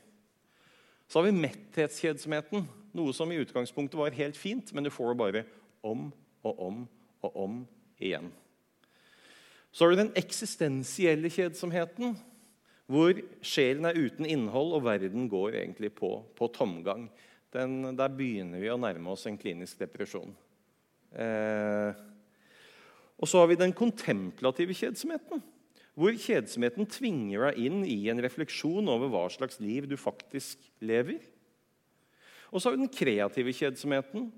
Så 1.07 1.19
har 1.19 1.27
vi 1.27 1.43
metthetskjedsomheten, 1.43 2.65
noe 2.93 3.15
som 3.15 3.31
i 3.31 3.39
utgangspunktet 3.41 3.99
var 3.99 4.15
helt 4.15 4.37
fint, 4.39 4.71
men 4.73 4.85
du 4.85 4.91
får 4.93 5.13
det 5.13 5.19
bare 5.19 5.43
om 5.83 6.09
og 6.43 6.59
om 6.67 6.83
og 7.23 7.35
om 7.39 7.59
igjen. 8.01 8.29
Så 9.73 9.85
har 9.85 9.93
du 9.93 10.01
den 10.03 10.13
eksistensielle 10.19 11.31
kjedsomheten, 11.33 12.17
hvor 12.91 13.17
sjelen 13.45 13.87
er 13.87 13.97
uten 13.97 14.27
innhold 14.27 14.75
og 14.77 14.83
verden 14.85 15.29
går 15.31 15.55
egentlig 15.63 15.93
på, 15.95 16.17
på 16.35 16.49
tomgang. 16.53 17.07
Den, 17.53 17.93
der 17.97 18.11
begynner 18.13 18.61
vi 18.61 18.69
å 18.73 18.77
nærme 18.77 19.13
oss 19.13 19.25
en 19.29 19.39
klinisk 19.39 19.79
depresjon. 19.81 20.33
Eh, 21.13 22.03
og 23.21 23.29
så 23.29 23.41
har 23.41 23.49
vi 23.51 23.59
den 23.59 23.73
kontemplative 23.75 24.75
kjedsomheten, 24.77 25.41
hvor 25.93 26.15
kjedsomheten 26.17 26.87
tvinger 26.89 27.49
deg 27.49 27.59
inn 27.67 27.83
i 27.85 27.99
en 28.09 28.21
refleksjon 28.23 28.89
over 28.89 29.11
hva 29.13 29.27
slags 29.31 29.59
liv 29.61 29.85
du 29.89 29.93
faktisk 29.99 30.63
lever. 30.81 31.21
Og 32.49 32.61
så 32.61 32.69
har 32.69 32.75
vi 32.75 32.83
den 32.83 32.93
kreative 32.93 33.53
kjedsomheten, 33.53 34.31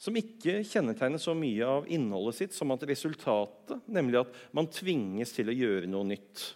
som 0.00 0.16
ikke 0.16 0.62
kjennetegner 0.64 1.20
så 1.20 1.34
mye 1.36 1.66
av 1.66 1.88
innholdet 1.92 2.38
sitt 2.38 2.54
som 2.56 2.72
at 2.72 2.86
resultatet, 2.88 3.82
nemlig 3.90 4.22
at 4.22 4.38
man 4.56 4.70
tvinges 4.72 5.34
til 5.36 5.50
å 5.50 5.56
gjøre 5.56 5.90
noe 5.90 6.08
nytt. 6.08 6.46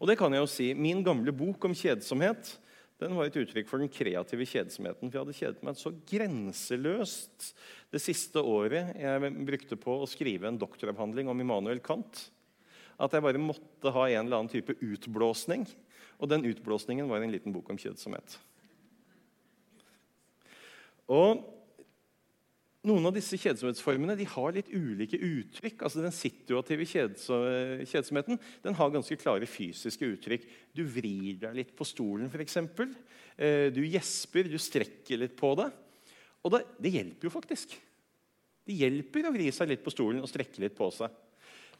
Og 0.00 0.08
det 0.08 0.16
kan 0.18 0.32
jeg 0.34 0.42
jo 0.42 0.50
si, 0.50 0.72
Min 0.74 1.04
gamle 1.06 1.34
bok 1.36 1.68
om 1.68 1.76
kjedsomhet 1.76 2.56
den 3.02 3.16
var 3.18 3.28
et 3.28 3.38
uttrykk 3.40 3.68
for 3.68 3.82
den 3.82 3.90
kreative 3.92 4.46
kjedsomheten. 4.48 5.10
For 5.10 5.18
jeg 5.18 5.24
hadde 5.24 5.38
kjedet 5.38 5.66
meg 5.66 5.78
så 5.80 5.92
grenseløst 6.08 7.48
det 7.92 8.00
siste 8.02 8.42
året 8.42 8.94
jeg 8.96 9.32
brukte 9.48 9.78
på 9.80 9.98
å 10.00 10.08
skrive 10.08 10.48
en 10.48 10.60
doktoravhandling 10.60 11.30
om 11.32 11.42
Immanuel 11.42 11.82
Kant, 11.84 12.28
at 13.02 13.14
jeg 13.14 13.24
bare 13.24 13.42
måtte 13.42 13.92
ha 13.94 14.06
en 14.08 14.26
eller 14.26 14.42
annen 14.42 14.52
type 14.52 14.76
utblåsning. 14.78 15.66
Og 16.22 16.30
den 16.30 16.46
utblåsningen 16.46 17.08
var 17.10 17.24
en 17.24 17.32
liten 17.34 17.54
bok 17.54 17.72
om 17.72 17.80
kjedsomhet. 17.80 18.36
Og 21.10 21.42
noen 22.88 23.06
av 23.06 23.14
disse 23.14 23.38
kjedsomhetsformene 23.38 24.16
de 24.18 24.26
har 24.26 24.54
litt 24.56 24.70
ulike 24.74 25.18
uttrykk. 25.18 25.84
Altså 25.86 26.02
Den 26.02 26.14
situative 26.14 26.86
kjedsomheten 26.88 28.40
den 28.64 28.76
har 28.78 28.94
ganske 28.94 29.18
klare 29.20 29.46
fysiske 29.46 30.08
uttrykk. 30.16 30.48
Du 30.74 30.82
vrir 30.90 31.38
deg 31.44 31.58
litt 31.60 31.74
på 31.78 31.86
stolen, 31.86 32.30
f.eks. 32.32 32.58
Eh, 33.38 33.68
du 33.74 33.84
gjesper, 33.86 34.50
du 34.50 34.58
strekker 34.58 35.20
litt 35.22 35.36
på 35.38 35.52
deg. 35.60 35.70
Og 36.42 36.54
det, 36.54 36.64
det, 36.82 36.94
hjelper 36.96 37.28
jo 37.28 37.34
faktisk. 37.34 37.76
Det 38.66 38.78
hjelper 38.78 39.28
å 39.28 39.34
vri 39.34 39.46
seg 39.54 39.70
litt 39.70 39.84
på 39.84 39.92
stolen 39.94 40.22
og 40.22 40.30
strekke 40.30 40.64
litt 40.64 40.74
på 40.78 40.88
seg. 40.94 41.14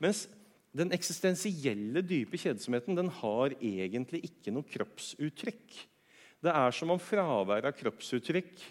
Mens 0.02 0.28
den 0.72 0.94
eksistensielle, 0.94 2.00
dype 2.06 2.38
kjedsomheten 2.40 2.96
den 2.96 3.10
har 3.18 3.56
egentlig 3.58 4.22
ikke 4.30 4.54
noe 4.54 4.70
kroppsuttrykk. 4.70 5.82
Det 6.42 6.54
er 6.54 6.74
som 6.74 6.94
om 6.94 7.02
fraværet 7.02 7.68
av 7.68 7.76
kroppsuttrykk 7.78 8.62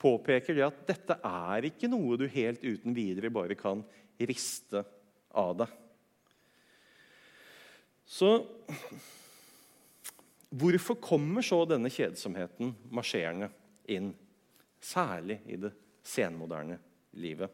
påpeker 0.00 0.56
det 0.56 0.64
at 0.66 0.80
dette 0.88 1.16
er 1.26 1.68
ikke 1.68 1.90
noe 1.92 2.16
du 2.20 2.26
helt 2.30 2.62
uten 2.64 2.96
videre 2.96 3.32
bare 3.32 3.56
kan 3.58 3.82
riste 4.20 4.82
av 5.36 5.54
deg. 5.62 5.76
Så 8.10 8.32
hvorfor 10.50 10.98
kommer 10.98 11.46
så 11.46 11.62
denne 11.68 11.92
kjedsomheten 11.92 12.74
marsjerende 12.90 13.50
inn? 13.92 14.10
Særlig 14.80 15.36
i 15.46 15.58
det 15.60 15.70
senmoderne 16.06 16.78
livet. 17.20 17.52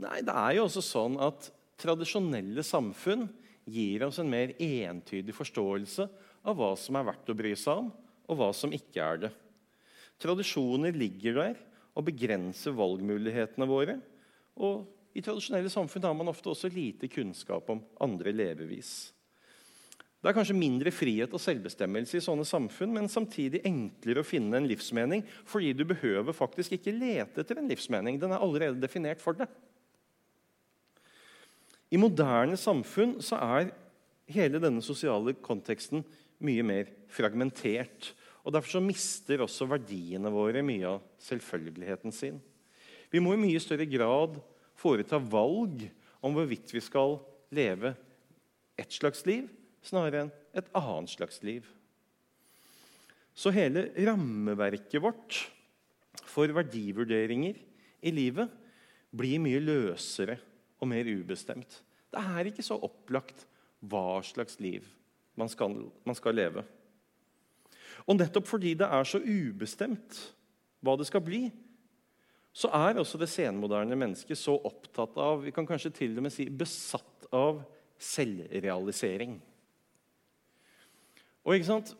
Nei, 0.00 0.22
det 0.24 0.32
er 0.32 0.56
jo 0.56 0.64
også 0.64 0.82
sånn 0.84 1.18
at 1.20 1.50
tradisjonelle 1.82 2.64
samfunn 2.64 3.26
gir 3.68 4.06
oss 4.06 4.18
en 4.22 4.30
mer 4.32 4.54
entydig 4.56 5.34
forståelse 5.36 6.08
av 6.48 6.56
hva 6.58 6.72
som 6.80 6.96
er 6.98 7.06
verdt 7.06 7.30
å 7.30 7.36
bry 7.38 7.52
seg 7.58 7.84
om, 7.84 7.90
og 8.26 8.38
hva 8.38 8.48
som 8.56 8.72
ikke 8.74 9.04
er 9.04 9.20
det. 9.26 9.32
Tradisjoner 10.22 10.94
ligger 10.94 11.38
der 11.40 11.62
og 11.98 12.06
begrenser 12.06 12.74
valgmulighetene 12.76 13.68
våre. 13.68 13.96
Og 14.62 14.86
I 15.12 15.24
tradisjonelle 15.24 15.72
samfunn 15.72 16.06
har 16.06 16.14
man 16.16 16.30
ofte 16.32 16.52
også 16.52 16.70
lite 16.72 17.10
kunnskap 17.12 17.68
om 17.72 17.82
andre 18.00 18.32
levevis. 18.32 19.10
Det 20.22 20.30
er 20.30 20.36
kanskje 20.36 20.54
mindre 20.54 20.92
frihet 20.94 21.32
og 21.34 21.42
selvbestemmelse 21.42 22.20
i 22.20 22.22
sånne 22.22 22.46
samfunn, 22.46 22.92
men 22.94 23.10
samtidig 23.10 23.64
enklere 23.66 24.22
å 24.22 24.26
finne 24.26 24.54
en 24.60 24.68
livsmening, 24.70 25.24
fordi 25.50 25.72
du 25.74 25.82
behøver 25.90 26.36
faktisk 26.36 26.76
ikke 26.76 26.94
lete 26.94 27.42
etter 27.42 27.58
en 27.58 27.66
livsmening. 27.66 28.20
Den 28.22 28.30
er 28.30 28.44
allerede 28.44 28.78
definert 28.78 29.20
for 29.20 29.34
deg. 29.34 29.50
I 31.92 31.98
moderne 32.00 32.54
samfunn 32.56 33.18
så 33.20 33.40
er 33.42 33.72
hele 34.30 34.62
denne 34.62 34.80
sosiale 34.86 35.34
konteksten 35.42 36.06
mye 36.42 36.62
mer 36.64 36.94
fragmentert 37.10 38.12
og 38.42 38.54
Derfor 38.54 38.76
så 38.76 38.82
mister 38.82 39.44
også 39.44 39.68
verdiene 39.70 40.32
våre 40.34 40.64
mye 40.66 40.96
av 40.96 41.02
selvfølgeligheten 41.22 42.14
sin. 42.14 42.40
Vi 43.12 43.20
må 43.22 43.36
i 43.36 43.42
mye 43.42 43.60
større 43.62 43.86
grad 43.86 44.38
foreta 44.78 45.20
valg 45.20 45.84
om 46.24 46.34
hvorvidt 46.34 46.72
vi 46.74 46.82
skal 46.82 47.20
leve 47.54 47.92
et 48.80 48.94
slags 48.94 49.22
liv 49.28 49.50
snarere 49.84 50.26
enn 50.26 50.32
et 50.58 50.68
annet 50.76 51.12
slags 51.12 51.40
liv. 51.46 51.66
Så 53.32 53.52
hele 53.54 53.88
rammeverket 53.96 55.00
vårt 55.02 55.38
for 56.28 56.50
verdivurderinger 56.52 57.56
i 58.02 58.12
livet 58.12 58.50
blir 59.12 59.40
mye 59.42 59.60
løsere 59.62 60.38
og 60.82 60.90
mer 60.90 61.08
ubestemt. 61.08 61.78
Det 62.12 62.20
er 62.20 62.50
ikke 62.50 62.64
så 62.64 62.76
opplagt 62.76 63.46
hva 63.80 64.20
slags 64.26 64.58
liv 64.62 64.84
man 65.38 65.48
skal, 65.48 65.74
man 66.04 66.16
skal 66.18 66.36
leve. 66.36 66.64
Og 68.06 68.18
nettopp 68.18 68.48
fordi 68.50 68.74
det 68.78 68.88
er 68.88 69.06
så 69.06 69.20
ubestemt 69.22 70.18
hva 70.82 70.96
det 70.98 71.06
skal 71.06 71.22
bli, 71.24 71.46
så 72.52 72.68
er 72.76 72.98
også 73.00 73.20
det 73.20 73.30
senmoderne 73.32 73.96
mennesket 73.96 74.36
så 74.36 74.58
opptatt 74.58 75.16
av 75.20 75.40
vi 75.46 75.54
kan 75.54 75.66
kanskje 75.68 75.94
til 76.02 76.18
og 76.18 76.26
med 76.26 76.34
si 76.34 76.48
besatt 76.50 77.28
av 77.32 77.62
selvrealisering. 78.02 79.38
Og 81.42 81.56
ikke 81.56 81.70
sant? 81.70 81.94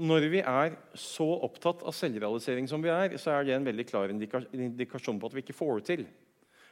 Når 0.00 0.24
vi 0.32 0.40
er 0.40 0.78
så 0.96 1.26
opptatt 1.44 1.82
av 1.84 1.92
selvrealisering 1.92 2.70
som 2.70 2.80
vi 2.80 2.88
er, 2.88 3.18
så 3.20 3.34
er 3.34 3.44
det 3.44 3.58
en 3.58 3.66
veldig 3.66 3.84
klar 3.90 4.08
indikasjon 4.08 5.20
på 5.20 5.28
at 5.28 5.36
vi 5.36 5.44
ikke 5.44 5.58
får 5.58 5.74
det 5.76 5.88
til. 5.90 6.06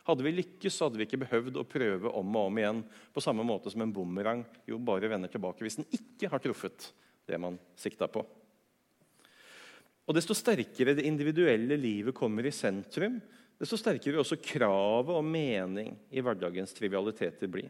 Hadde 0.08 0.24
vi 0.24 0.32
lykkes, 0.32 0.72
så 0.72 0.86
hadde 0.86 0.96
vi 0.96 1.04
ikke 1.04 1.20
behøvd 1.26 1.58
å 1.60 1.66
prøve 1.68 2.12
om 2.16 2.36
og 2.40 2.48
om 2.48 2.60
igjen. 2.62 2.80
På 3.12 3.20
samme 3.20 3.44
måte 3.44 3.68
som 3.68 3.84
en 3.84 3.92
bumerang 3.92 4.46
jo 4.64 4.80
bare 4.80 5.10
vender 5.12 5.28
tilbake 5.28 5.66
hvis 5.66 5.76
den 5.82 5.90
ikke 5.92 6.30
har 6.32 6.40
truffet 6.40 6.88
det 7.28 7.36
man 7.36 7.60
sikta 7.76 8.08
på. 8.08 8.24
Og 10.08 10.16
Desto 10.16 10.32
sterkere 10.36 10.94
det 10.96 11.04
individuelle 11.04 11.76
livet 11.76 12.16
kommer 12.16 12.46
i 12.48 12.54
sentrum, 12.54 13.18
desto 13.60 13.76
sterkere 13.76 14.14
vil 14.14 14.22
også 14.22 14.38
kravet 14.40 15.12
om 15.18 15.28
mening 15.28 15.92
i 16.14 16.22
hverdagens 16.24 16.72
trivialiteter 16.76 17.50
bli. 17.50 17.66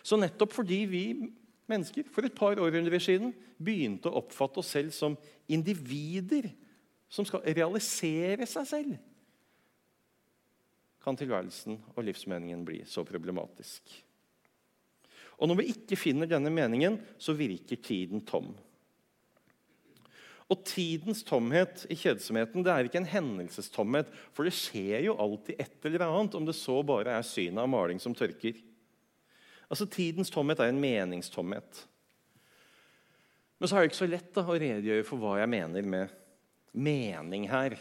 Så 0.00 0.16
nettopp 0.16 0.54
fordi 0.54 0.78
vi 0.88 1.04
mennesker 1.70 2.08
for 2.10 2.24
et 2.26 2.36
par 2.36 2.58
århundrer 2.58 3.02
siden 3.02 3.34
begynte 3.60 4.08
å 4.08 4.22
oppfatte 4.22 4.62
oss 4.62 4.72
selv 4.72 4.94
som 4.96 5.18
individer 5.50 6.48
som 7.10 7.26
skal 7.26 7.44
realisere 7.44 8.46
seg 8.48 8.68
selv, 8.70 8.96
kan 11.00 11.16
tilværelsen 11.16 11.78
og 11.94 12.04
livsmeningen 12.06 12.62
bli 12.64 12.82
så 12.88 13.02
problematisk. 13.08 13.82
Og 15.40 15.48
når 15.48 15.62
vi 15.62 15.70
ikke 15.72 15.98
finner 15.98 16.28
denne 16.28 16.52
meningen, 16.52 16.98
så 17.18 17.32
virker 17.34 17.80
tiden 17.80 18.20
tom. 18.28 18.52
Og 20.50 20.64
tidens 20.66 21.22
tomhet 21.26 21.84
i 21.92 21.96
kjedsomheten 21.98 22.64
det 22.66 22.72
er 22.72 22.88
ikke 22.88 22.98
en 22.98 23.12
hendelsestomhet, 23.12 24.08
for 24.34 24.46
det 24.46 24.54
skjer 24.56 25.06
jo 25.06 25.14
alltid 25.22 25.60
et 25.62 25.86
eller 25.86 26.08
annet, 26.08 26.34
om 26.34 26.48
det 26.48 26.56
så 26.58 26.80
bare 26.86 27.14
er 27.14 27.26
synet 27.26 27.62
av 27.62 27.70
maling 27.70 28.02
som 28.02 28.16
tørker. 28.18 28.58
Altså, 29.70 29.86
Tidens 29.86 30.32
tomhet 30.34 30.58
er 30.58 30.72
en 30.72 30.82
meningstomhet. 30.82 31.84
Men 33.60 33.68
så 33.68 33.76
er 33.76 33.84
det 33.84 33.92
ikke 33.92 34.00
så 34.00 34.10
lett 34.10 34.32
da, 34.34 34.42
å 34.42 34.58
redegjøre 34.58 35.06
for 35.06 35.22
hva 35.22 35.36
jeg 35.38 35.52
mener 35.52 35.86
med 35.86 36.14
mening 36.74 37.46
her. 37.50 37.76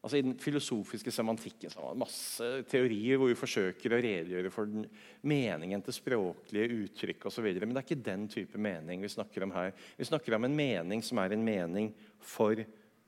Altså 0.00 0.16
I 0.16 0.24
den 0.24 0.36
filosofiske 0.40 1.12
semantikken 1.12 1.72
så 1.72 1.82
har 1.82 1.92
man 1.92 2.06
masse 2.06 2.46
teorier 2.70 3.18
hvor 3.20 3.28
vi 3.28 3.36
forsøker 3.36 3.92
å 3.92 4.00
redegjøre 4.00 4.52
for 4.52 4.70
den 4.70 4.86
meningen 5.28 5.82
til 5.84 5.92
språklige 5.92 6.78
uttrykk 6.86 7.26
osv. 7.28 7.48
Men 7.60 7.74
det 7.74 7.82
er 7.82 7.88
ikke 7.88 8.06
den 8.06 8.24
type 8.32 8.60
mening 8.60 9.04
vi 9.04 9.10
snakker 9.12 9.44
om 9.44 9.52
her. 9.52 9.74
Vi 9.98 10.08
snakker 10.08 10.38
om 10.38 10.48
en 10.48 10.56
mening 10.56 11.04
som 11.04 11.20
er 11.20 11.34
en 11.36 11.44
mening 11.44 11.90
for 12.16 12.62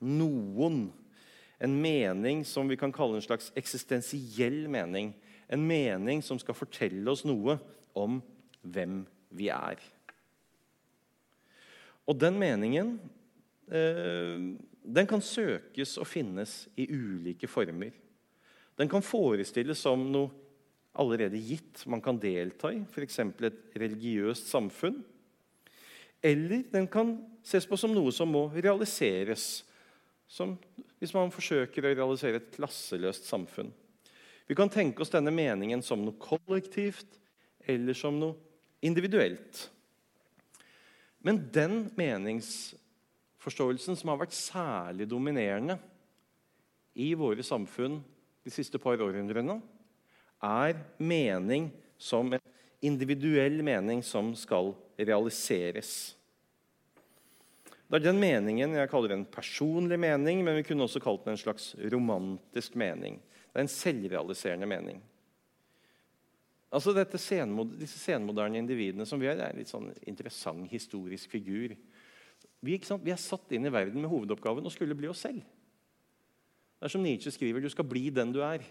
noen. 0.05 0.83
En 1.57 1.77
mening 1.81 2.43
som 2.45 2.69
vi 2.69 2.77
kan 2.77 2.93
kalle 2.93 3.17
en 3.17 3.25
slags 3.25 3.49
eksistensiell 3.57 4.67
mening. 4.69 5.15
En 5.49 5.65
mening 5.65 6.21
som 6.21 6.37
skal 6.41 6.57
fortelle 6.57 7.09
oss 7.09 7.25
noe 7.25 7.57
om 7.97 8.21
hvem 8.61 9.01
vi 9.33 9.49
er. 9.49 9.81
Og 12.05 12.19
den 12.21 12.37
meningen 12.37 12.99
eh, 13.71 14.53
den 14.83 15.07
kan 15.07 15.21
søkes 15.23 15.95
og 16.01 16.07
finnes 16.07 16.63
i 16.75 16.87
ulike 16.91 17.47
former. 17.47 17.93
Den 18.77 18.89
kan 18.91 19.05
forestilles 19.05 19.79
som 19.79 20.03
noe 20.11 20.31
allerede 20.99 21.39
gitt 21.41 21.85
man 21.89 22.01
kan 22.03 22.19
delta 22.21 22.69
i, 22.73 22.83
f.eks. 22.85 23.19
et 23.19 23.77
religiøst 23.79 24.49
samfunn. 24.51 24.99
Eller 26.23 26.63
den 26.71 26.87
kan 26.87 27.15
ses 27.43 27.65
på 27.67 27.77
som 27.79 27.93
noe 27.95 28.11
som 28.15 28.29
må 28.31 28.45
realiseres, 28.53 29.63
som 30.27 30.55
hvis 30.99 31.13
man 31.15 31.33
forsøker 31.33 31.83
å 31.83 31.93
realisere 31.93 32.39
et 32.39 32.53
klasseløst 32.55 33.27
samfunn. 33.27 33.71
Vi 34.47 34.55
kan 34.55 34.71
tenke 34.71 35.03
oss 35.03 35.11
denne 35.13 35.31
meningen 35.33 35.83
som 35.83 36.03
noe 36.03 36.19
kollektivt 36.19 37.19
eller 37.67 37.95
som 37.97 38.19
noe 38.19 38.35
individuelt. 38.83 39.69
Men 41.23 41.39
den 41.55 41.85
meningsforståelsen 43.43 43.97
som 43.97 44.09
har 44.09 44.21
vært 44.21 44.35
særlig 44.35 45.07
dominerende 45.09 45.77
i 46.95 47.13
våre 47.13 47.43
samfunn 47.43 48.01
de 48.43 48.51
siste 48.51 48.79
par 48.79 49.01
århundrene, 49.01 49.61
er 50.43 50.75
mening 50.99 51.71
som 51.97 52.31
en 52.33 52.41
individuell 52.81 53.61
mening 53.63 54.03
som 54.03 54.33
skal 54.35 54.73
realiseres. 54.97 56.15
Det 57.87 57.99
er 57.99 58.07
den 58.09 58.19
meningen 58.19 58.73
jeg 58.75 58.89
kaller 58.89 59.13
en 59.13 59.25
personlig 59.25 59.99
mening, 59.99 60.43
men 60.43 60.55
vi 60.57 60.63
kunne 60.63 60.83
også 60.83 61.01
kalt 61.03 61.25
den 61.25 61.35
en 61.35 61.37
slags 61.37 61.75
romantisk 61.91 62.75
mening. 62.75 63.19
Det 63.51 63.59
er 63.59 63.65
en 63.67 63.71
selvrealiserende 63.71 64.67
mening. 64.67 65.01
Altså 66.73 66.95
senmod 67.21 67.75
disse 67.77 67.99
senmoderne 67.99 68.57
individene 68.57 69.05
som 69.05 69.19
vi 69.21 69.27
er, 69.27 69.37
er 69.37 69.53
en 69.53 69.59
litt 69.61 69.69
sånn 69.69 69.91
interessant 70.09 70.65
historisk 70.71 71.29
figur. 71.29 71.75
Vi, 72.63 72.77
vi, 72.79 73.11
er 73.11 73.19
satt 73.19 73.51
inn 73.51 73.67
i 73.67 73.73
verden 73.73 73.99
med 73.99 74.11
hovedoppgaven 74.11 74.63
å 74.63 74.71
skulle 74.71 74.95
bli 74.95 75.09
oss 75.11 75.25
selv. 75.25 75.43
Det 76.79 76.87
er 76.87 76.93
som 76.93 77.03
Nietzsche 77.03 77.31
skriver, 77.31 77.63
du 77.63 77.71
skal 77.71 77.87
bli 77.87 78.07
den 78.11 78.31
du 78.31 78.39
er. 78.43 78.63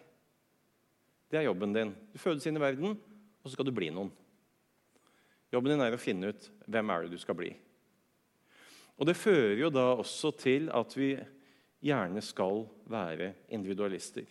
Det 1.28 1.40
er 1.40 1.46
jobben 1.46 1.76
din. 1.76 1.92
Du 2.12 2.18
fødes 2.20 2.46
inn 2.48 2.56
i 2.56 2.62
verden, 2.62 2.96
og 3.40 3.46
så 3.48 3.54
skal 3.54 3.68
du 3.68 3.74
bli 3.76 3.90
noen. 3.92 4.10
Jobben 5.52 5.74
din 5.74 5.84
er 5.84 5.92
å 5.92 6.00
finne 6.00 6.32
ut 6.32 6.48
hvem 6.64 6.92
er 6.92 7.04
det 7.04 7.12
du 7.12 7.20
skal 7.20 7.36
bli. 7.36 7.52
Og 8.96 9.08
Det 9.08 9.18
fører 9.18 9.58
jo 9.60 9.70
da 9.72 9.86
også 9.98 10.32
til 10.40 10.68
at 10.72 10.92
vi 10.96 11.14
gjerne 11.84 12.22
skal 12.24 12.64
være 12.88 13.32
individualister. 13.52 14.28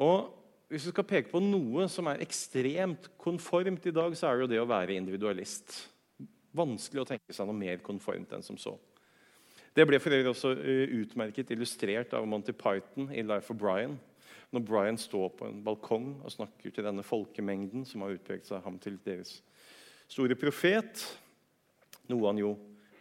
Og 0.00 0.38
Hvis 0.72 0.86
vi 0.88 0.92
skal 0.94 1.04
peke 1.04 1.28
på 1.28 1.40
noe 1.44 1.84
som 1.92 2.06
er 2.08 2.22
ekstremt 2.24 3.10
konformt 3.20 3.84
i 3.84 3.92
dag, 3.92 4.14
så 4.16 4.30
er 4.30 4.38
det 4.38 4.46
jo 4.46 4.52
det 4.54 4.60
å 4.62 4.70
være 4.70 4.94
individualist. 4.96 5.74
Vanskelig 6.56 7.02
å 7.02 7.08
tenke 7.08 7.34
seg 7.34 7.48
noe 7.48 7.56
mer 7.56 7.80
konformt 7.84 8.32
enn 8.36 8.44
som 8.44 8.58
så. 8.60 8.74
Det 9.72 9.86
ble 9.88 10.00
for 10.02 10.12
øvrig 10.12 10.28
også 10.32 10.52
eh, 10.60 10.90
utmerket 11.00 11.50
illustrert 11.54 12.12
av 12.16 12.26
Monty 12.28 12.52
Python 12.52 13.08
i 13.12 13.22
'Life 13.24 13.52
of 13.52 13.60
Brian'. 13.60 13.96
Når 14.52 14.64
Brian 14.68 14.98
står 15.00 15.30
på 15.38 15.48
en 15.48 15.62
balkong 15.64 16.20
og 16.20 16.32
snakker 16.32 16.70
til 16.70 16.84
denne 16.84 17.02
folkemengden 17.02 17.86
som 17.88 18.04
har 18.04 18.12
utpekt 18.12 18.50
seg 18.50 18.60
ham 18.60 18.76
til 18.78 18.98
deres 19.04 19.38
store 20.12 20.36
profet, 20.36 21.06
noe 22.12 22.26
han 22.28 22.40
jo 22.42 22.50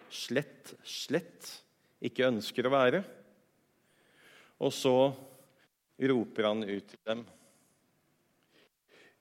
slett, 0.08 0.72
slett 0.84 1.50
ikke 2.00 2.30
ønsker 2.32 2.68
å 2.68 2.72
være. 2.72 3.04
Og 4.64 4.72
så 4.72 4.96
roper 6.08 6.48
han 6.48 6.64
ut 6.64 6.88
til 6.88 7.04
dem. 7.04 7.26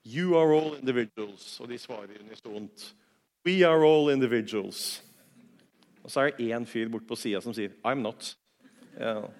You 0.07 0.37
are 0.39 0.55
all 0.55 0.75
individuals. 0.79 1.59
Og 1.59 1.69
de 1.69 1.77
svarer 1.77 2.23
unisont. 2.23 2.87
We 3.45 3.63
are 3.65 3.85
all 3.85 4.11
individuals. 4.13 5.01
Og 6.03 6.11
så 6.11 6.19
er 6.21 6.33
det 6.37 6.51
én 6.53 6.65
fyr 6.69 6.89
bort 6.93 7.07
på 7.09 7.17
sida 7.17 7.41
som 7.41 7.53
sier 7.57 7.73
I'm 7.81 8.03
not. 8.05 8.35
Jeg 8.93 9.15
har 9.15 9.31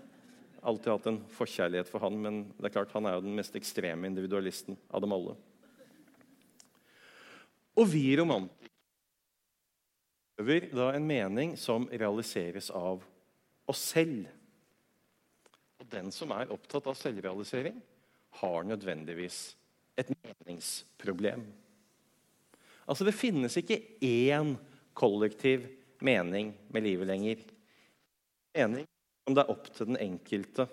alltid 0.61 0.91
hatt 0.93 1.09
en 1.11 1.19
forkjærlighet 1.35 1.89
for 1.89 2.01
han, 2.01 2.17
men 2.21 2.41
det 2.57 2.69
er 2.69 2.75
klart 2.79 2.93
han 2.95 3.05
er 3.05 3.17
jo 3.17 3.25
den 3.25 3.37
mest 3.37 3.55
ekstreme 3.57 4.09
individualisten 4.09 4.77
av 4.89 5.01
dem 5.03 5.13
alle. 5.13 5.35
Og 7.77 7.87
vi 7.93 8.17
romantikere 8.17 8.61
da 10.73 10.91
en 10.95 11.05
mening 11.07 11.57
som 11.59 11.85
realiseres 11.91 12.71
av 12.73 13.03
oss 13.69 13.83
selv. 13.93 14.25
Og 15.81 15.85
den 15.93 16.11
som 16.13 16.31
er 16.33 16.51
opptatt 16.53 16.87
av 16.89 16.97
selvrealisering, 16.97 17.77
har 18.41 18.63
nødvendigvis 18.63 19.55
et 19.99 20.09
meningsproblem. 20.09 21.45
Altså, 22.91 23.07
Det 23.07 23.15
finnes 23.15 23.55
ikke 23.55 23.79
én 24.03 24.57
kollektiv 24.93 25.63
mening 26.03 26.51
med 26.67 26.83
livet 26.83 27.07
lenger. 27.07 27.43
Mening 28.57 28.87
som 29.23 29.37
det 29.37 29.45
er 29.45 29.53
opp 29.53 29.69
til 29.71 29.87
den 29.93 29.99
enkelte 30.01 30.65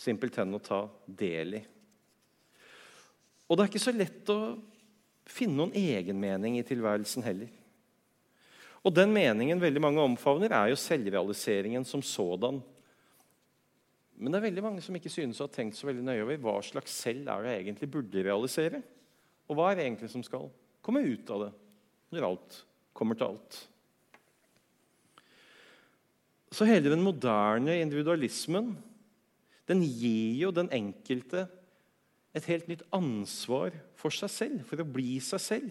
simpelthen 0.00 0.56
å 0.56 0.62
ta 0.64 0.86
del 1.04 1.58
i. 1.58 1.62
Og 3.50 3.58
det 3.58 3.64
er 3.64 3.72
ikke 3.72 3.82
så 3.82 3.92
lett 3.92 4.32
å 4.32 4.38
finne 5.28 5.58
noen 5.58 5.76
egenmening 5.76 6.56
i 6.56 6.64
tilværelsen 6.64 7.26
heller. 7.26 7.50
Og 8.80 8.94
den 8.96 9.12
meningen 9.12 9.60
veldig 9.60 9.82
mange 9.84 10.00
omfavner, 10.00 10.54
er 10.56 10.70
jo 10.70 10.80
selvrealiseringen 10.80 11.84
som 11.84 12.00
sådan. 12.00 12.62
Men 14.16 14.32
det 14.32 14.40
er 14.40 14.46
veldig 14.46 14.64
mange 14.64 14.84
som 14.84 14.96
ikke 14.96 15.12
synes 15.12 15.42
å 15.42 15.48
ha 15.48 15.52
tenkt 15.52 15.76
så 15.76 15.90
veldig 15.90 16.06
nøye 16.06 16.24
over 16.24 16.40
hva 16.40 16.56
slags 16.64 16.94
selv 17.02 17.28
er 17.34 17.44
det 17.44 17.58
egentlig 17.58 17.90
burde 17.92 18.24
realisere. 18.24 18.80
Og 19.50 19.58
hva 19.58 19.68
er 19.68 19.76
det 19.76 19.88
egentlig 19.90 20.08
som 20.14 20.24
skal 20.24 20.48
komme 20.84 21.04
ut 21.06 21.30
av 21.32 21.46
det 21.46 21.50
når 22.14 22.26
alt 22.26 22.60
kommer 22.96 23.18
til 23.18 23.30
alt. 23.30 23.58
Så 26.50 26.66
hele 26.66 26.90
den 26.90 27.04
moderne 27.04 27.78
individualismen 27.78 28.72
den 29.70 29.84
gir 29.86 30.46
jo 30.46 30.50
den 30.54 30.70
enkelte 30.74 31.46
et 32.34 32.46
helt 32.50 32.66
nytt 32.70 32.82
ansvar 32.94 33.74
for 33.98 34.14
seg 34.14 34.30
selv, 34.30 34.64
for 34.66 34.82
å 34.82 34.86
bli 34.86 35.18
seg 35.22 35.42
selv. 35.42 35.70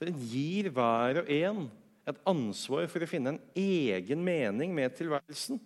Den 0.00 0.18
gir 0.28 0.68
hver 0.74 1.22
og 1.22 1.32
en 1.32 1.64
et 2.04 2.20
ansvar 2.28 2.84
for 2.92 3.04
å 3.04 3.08
finne 3.08 3.32
en 3.32 3.42
egen 3.56 4.20
mening 4.24 4.74
med 4.76 4.92
tilværelsen. 4.96 5.60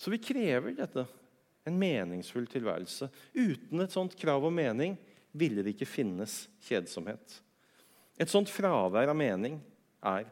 Så 0.00 0.10
vi 0.10 0.18
krever 0.22 0.74
dette. 0.74 1.04
En 1.70 1.78
meningsfull 1.78 2.48
tilværelse. 2.50 3.08
Uten 3.34 3.84
et 3.84 3.94
sånt 3.94 4.16
krav 4.18 4.44
om 4.48 4.54
mening 4.54 4.96
ville 5.38 5.62
det 5.62 5.76
ikke 5.76 5.88
finnes 5.88 6.48
kjedsomhet. 6.66 7.42
Et 8.20 8.30
sånt 8.30 8.50
fravær 8.50 9.12
av 9.12 9.16
mening 9.16 9.60
er 10.04 10.26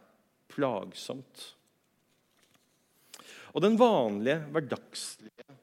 plagsomt. 0.51 1.55
Og 3.55 3.63
Den 3.65 3.79
vanlige, 3.81 4.43
hverdagslige 4.53 5.57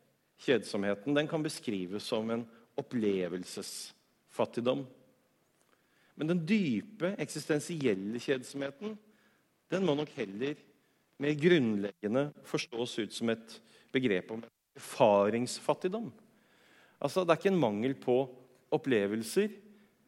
kjedsomheten 0.45 1.17
den 1.17 1.27
kan 1.29 1.43
beskrives 1.45 2.07
som 2.09 2.31
en 2.33 2.45
opplevelsesfattigdom. 2.79 4.85
Men 6.15 6.31
den 6.31 6.41
dype, 6.47 7.13
eksistensielle 7.21 8.19
kjedsomheten 8.23 8.95
den 9.71 9.85
må 9.85 9.95
nok 9.97 10.11
heller 10.15 10.55
mer 11.21 11.35
grunnleggende 11.39 12.29
forstås 12.47 12.97
ut 12.99 13.13
som 13.15 13.31
et 13.33 13.59
begrep 13.95 14.31
om 14.35 14.43
erfaringsfattigdom. 14.75 16.11
Altså, 16.99 17.23
Det 17.23 17.31
er 17.31 17.39
ikke 17.39 17.53
en 17.53 17.59
mangel 17.59 17.95
på 17.95 18.17
opplevelser, 18.71 19.49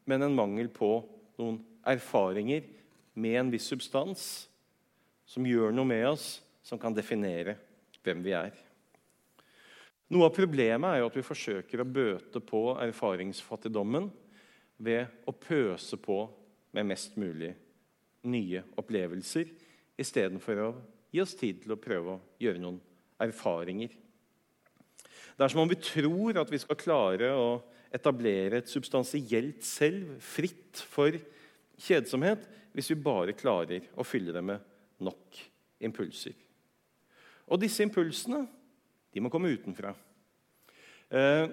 men 0.05 0.23
en 0.23 0.35
mangel 0.35 0.69
på 0.69 1.03
noen 1.37 1.59
erfaringer 1.85 2.63
med 3.15 3.39
en 3.39 3.51
viss 3.51 3.67
substans 3.67 4.47
som 5.27 5.45
gjør 5.45 5.73
noe 5.75 5.85
med 5.85 6.05
oss, 6.07 6.41
som 6.63 6.79
kan 6.79 6.95
definere 6.95 7.57
hvem 8.03 8.23
vi 8.23 8.33
er. 8.35 8.55
Noe 10.07 10.29
av 10.29 10.35
problemet 10.35 10.87
er 10.87 11.01
jo 11.01 11.09
at 11.09 11.17
vi 11.19 11.25
forsøker 11.25 11.83
å 11.83 11.87
bøte 11.87 12.39
på 12.39 12.61
erfaringsfattigdommen 12.79 14.07
ved 14.77 15.27
å 15.27 15.33
pøse 15.35 15.99
på 15.99 16.21
med 16.71 16.87
mest 16.87 17.17
mulig 17.19 17.51
nye 18.27 18.63
opplevelser 18.79 19.49
istedenfor 19.99 20.61
å 20.63 20.69
gi 21.11 21.21
oss 21.23 21.35
tid 21.35 21.63
til 21.63 21.75
å 21.75 21.79
prøve 21.81 22.15
å 22.15 22.21
gjøre 22.39 22.61
noen 22.61 22.79
erfaringer. 23.23 23.91
Det 25.37 25.45
er 25.45 25.53
som 25.53 25.61
om 25.61 25.69
vi 25.69 25.77
tror 25.77 26.39
at 26.41 26.49
vi 26.49 26.57
skal 26.57 26.79
klare 26.81 27.29
å 27.37 27.49
etablere 27.93 28.57
et 28.57 28.71
substansielt 28.71 29.61
selv 29.65 30.15
fritt 30.23 30.81
for 30.89 31.13
kjedsomhet 31.77 32.47
hvis 32.73 32.89
vi 32.91 32.97
bare 33.05 33.37
klarer 33.37 33.85
å 33.93 34.05
fylle 34.05 34.33
det 34.33 34.41
med 34.45 34.63
nok 35.05 35.37
impulser. 35.85 36.33
Og 37.47 37.61
disse 37.61 37.85
impulsene 37.85 38.43
de 39.13 39.21
må 39.23 39.29
komme 39.33 39.53
utenfra. 39.53 39.93
Eh, 41.13 41.45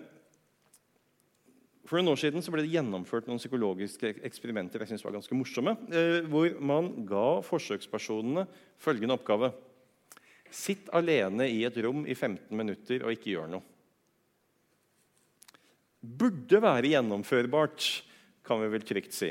for 1.85 2.01
noen 2.01 2.15
år 2.15 2.23
siden 2.23 2.45
ble 2.49 2.65
det 2.65 2.73
gjennomført 2.73 3.29
noen 3.29 3.41
psykologiske 3.41 4.15
eksperimenter 4.25 4.81
jeg 4.81 4.95
synes 4.95 5.05
var 5.05 5.19
ganske 5.19 5.37
morsomme, 5.37 5.77
eh, 5.93 6.25
hvor 6.25 6.57
man 6.57 6.91
ga 7.05 7.45
forsøkspersonene 7.45 8.47
følgende 8.81 9.21
oppgave. 9.21 9.53
Sitt 10.49 10.89
alene 10.97 11.51
i 11.53 11.63
et 11.69 11.77
rom 11.85 12.07
i 12.09 12.17
15 12.17 12.49
minutter 12.57 13.05
og 13.05 13.13
ikke 13.13 13.35
gjør 13.37 13.53
noe. 13.53 13.74
Burde 16.05 16.61
være 16.61 16.91
gjennomførbart, 16.93 17.87
kan 18.45 18.61
vi 18.61 18.71
vel 18.75 18.85
trygt 18.85 19.17
si. 19.17 19.31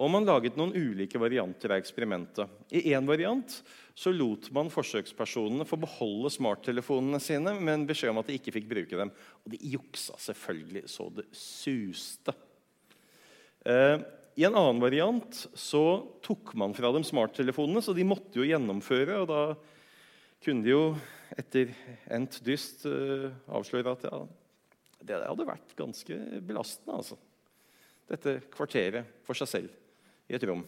Og 0.00 0.08
man 0.12 0.24
laget 0.24 0.56
noen 0.56 0.72
ulike 0.72 1.20
varianter 1.20 1.74
av 1.74 1.80
eksperimentet. 1.80 2.48
I 2.72 2.92
én 2.92 3.08
variant 3.08 3.52
så 3.96 4.12
lot 4.14 4.48
man 4.56 4.70
forsøkspersonene 4.72 5.66
få 5.68 5.76
beholde 5.80 6.30
smarttelefonene 6.32 7.20
sine 7.20 7.52
men 7.60 7.84
beskjed 7.88 8.14
om 8.14 8.20
at 8.22 8.30
de 8.30 8.38
ikke 8.38 8.54
fikk 8.56 8.70
bruke 8.70 9.00
dem. 9.00 9.12
Og 9.44 9.52
de 9.52 9.60
juksa 9.74 10.16
selvfølgelig 10.20 10.86
så 10.88 11.08
det 11.18 11.26
suste. 11.36 12.32
Eh, 13.68 14.00
I 14.40 14.46
en 14.48 14.56
annen 14.56 14.80
variant 14.80 15.42
så 15.52 15.84
tok 16.24 16.54
man 16.60 16.72
fra 16.76 16.92
dem 16.96 17.04
smarttelefonene, 17.04 17.84
så 17.84 17.92
de 17.96 18.08
måtte 18.08 18.40
jo 18.40 18.48
gjennomføre. 18.48 19.20
og 19.20 19.28
da 19.28 19.42
kunne 20.40 20.64
de 20.64 20.72
jo 20.72 20.84
etter 21.36 21.74
endt 22.10 22.40
dyst 22.46 22.86
uh, 22.88 23.28
avsløre 23.52 23.92
at 23.92 24.06
ja, 24.08 24.24
det 25.06 25.18
hadde 25.24 25.48
vært 25.48 25.74
ganske 25.78 26.16
belastende. 26.44 26.96
altså. 26.96 27.18
Dette 28.10 28.40
kvarteret 28.52 29.08
for 29.26 29.38
seg 29.38 29.48
selv 29.50 30.30
i 30.30 30.36
et 30.36 30.46
rom. 30.48 30.62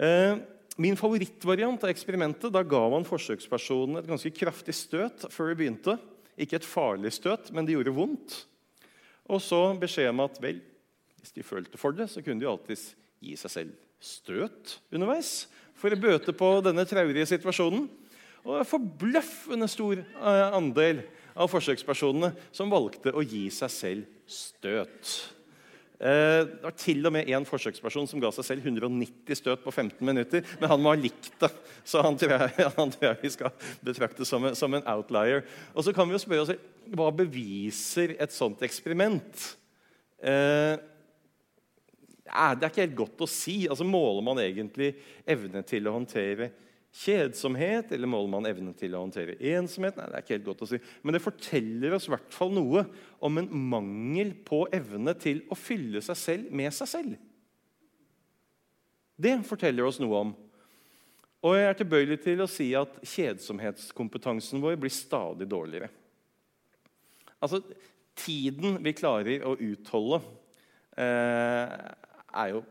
Uh, 0.00 0.40
min 0.80 0.96
favorittvariant 0.96 1.82
av 1.84 1.92
eksperimentet 1.92 2.52
da 2.54 2.62
ga 2.64 2.80
man 2.92 3.04
forsøkspersonen 3.04 4.00
et 4.00 4.08
ganske 4.08 4.32
kraftig 4.32 4.74
støt 4.76 5.26
før 5.32 5.52
de 5.52 5.58
begynte. 5.60 5.96
Ikke 6.40 6.56
et 6.60 6.66
farlig 6.66 7.12
støt, 7.12 7.50
men 7.52 7.66
det 7.66 7.76
gjorde 7.76 7.94
vondt. 7.96 8.36
Og 9.30 9.42
så 9.44 9.60
beskjed 9.78 10.10
om 10.12 10.24
at 10.24 10.40
vel, 10.42 10.62
hvis 11.20 11.34
de 11.36 11.44
følte 11.44 11.78
for 11.78 11.94
det, 11.94 12.08
så 12.10 12.22
kunne 12.24 12.40
de 12.40 12.48
alltids 12.48 12.94
gi 13.20 13.36
seg 13.36 13.52
selv 13.52 13.76
støt 14.00 14.78
underveis 14.88 15.44
for 15.76 15.92
å 15.92 16.00
bøte 16.00 16.32
på 16.36 16.48
denne 16.64 16.86
traurige 16.88 17.28
situasjonen. 17.28 17.84
Og 18.48 18.64
forbløffende 18.64 19.68
stor 19.68 20.00
eh, 20.00 20.46
andel 20.56 21.02
av 21.34 21.50
forsøkspersonene 21.52 22.32
som 22.52 22.72
valgte 22.72 23.12
å 23.14 23.24
gi 23.24 23.46
seg 23.54 23.72
selv 23.74 24.30
støt. 24.30 25.12
Eh, 26.00 26.46
det 26.48 26.64
var 26.64 26.76
til 26.80 27.04
og 27.04 27.12
med 27.12 27.28
en 27.28 27.44
forsøksperson 27.44 28.06
som 28.08 28.22
ga 28.22 28.30
seg 28.32 28.46
selv 28.46 28.68
190 28.70 29.36
støt 29.36 29.60
på 29.60 29.72
15 29.72 30.00
minutter. 30.06 30.46
Men 30.60 30.72
han 30.72 30.80
må 30.80 30.94
ha 30.94 31.00
likt 31.00 31.34
det, 31.42 31.50
så 31.84 32.00
han 32.06 32.16
tror 32.20 32.38
jeg, 32.38 32.68
han 32.78 32.94
tror 32.94 33.08
jeg 33.10 33.20
vi 33.20 33.32
skal 33.36 33.72
betrakte 33.84 34.28
som 34.28 34.48
som 34.56 34.76
en, 34.78 34.86
outlier. 34.88 35.44
Og 35.74 35.84
så 35.84 35.92
kan 35.96 36.08
vi 36.08 36.16
jo 36.16 36.22
spørre 36.22 36.46
oss 36.46 36.54
hva 36.90 37.10
beviser 37.12 38.16
et 38.16 38.32
sånt 38.32 38.64
eksperiment? 38.64 39.44
Eh, 40.24 40.80
det 42.30 42.64
er 42.64 42.70
ikke 42.70 42.84
helt 42.86 42.98
godt 42.98 43.22
å 43.26 43.28
si. 43.28 43.64
Altså, 43.68 43.84
måler 43.84 44.24
man 44.24 44.40
egentlig 44.40 44.94
evne 45.28 45.62
til 45.66 45.88
å 45.88 45.94
håndtere 45.98 46.48
kjedsomhet, 46.90 47.92
eller 47.94 48.10
måler 48.10 48.32
man 48.32 48.48
evne 48.50 48.74
til 48.76 48.96
å 48.96 49.04
håndtere 49.04 49.36
ensomhet? 49.52 49.96
Nei, 49.96 50.08
det 50.10 50.18
er 50.18 50.24
ikke 50.24 50.36
helt 50.36 50.48
godt 50.48 50.64
å 50.66 50.70
si. 50.72 50.80
Men 51.04 51.16
det 51.16 51.22
forteller 51.24 51.96
oss 51.96 52.08
i 52.08 52.14
hvert 52.14 52.34
fall 52.34 52.52
noe 52.56 52.84
om 53.22 53.40
en 53.40 53.50
mangel 53.70 54.32
på 54.46 54.64
evne 54.74 55.14
til 55.20 55.44
å 55.50 55.58
fylle 55.58 56.02
seg 56.04 56.18
selv 56.18 56.54
med 56.60 56.74
seg 56.74 56.90
selv. 56.90 57.18
Det 59.20 59.36
forteller 59.46 59.86
oss 59.86 60.00
noe 60.02 60.24
om. 60.24 60.34
Og 61.40 61.56
jeg 61.56 61.68
er 61.70 61.78
tilbøyelig 61.78 62.18
til 62.24 62.42
å 62.44 62.50
si 62.50 62.66
at 62.76 62.98
kjedsomhetskompetansen 63.06 64.60
vår 64.60 64.76
blir 64.80 64.92
stadig 64.92 65.48
dårligere. 65.48 65.88
Altså, 67.40 67.62
Tiden 68.20 68.80
vi 68.84 68.92
klarer 68.92 69.44
å 69.48 69.54
utholde, 69.56 70.20
eh, 70.98 71.72
er 72.34 72.48
jo 72.52 72.62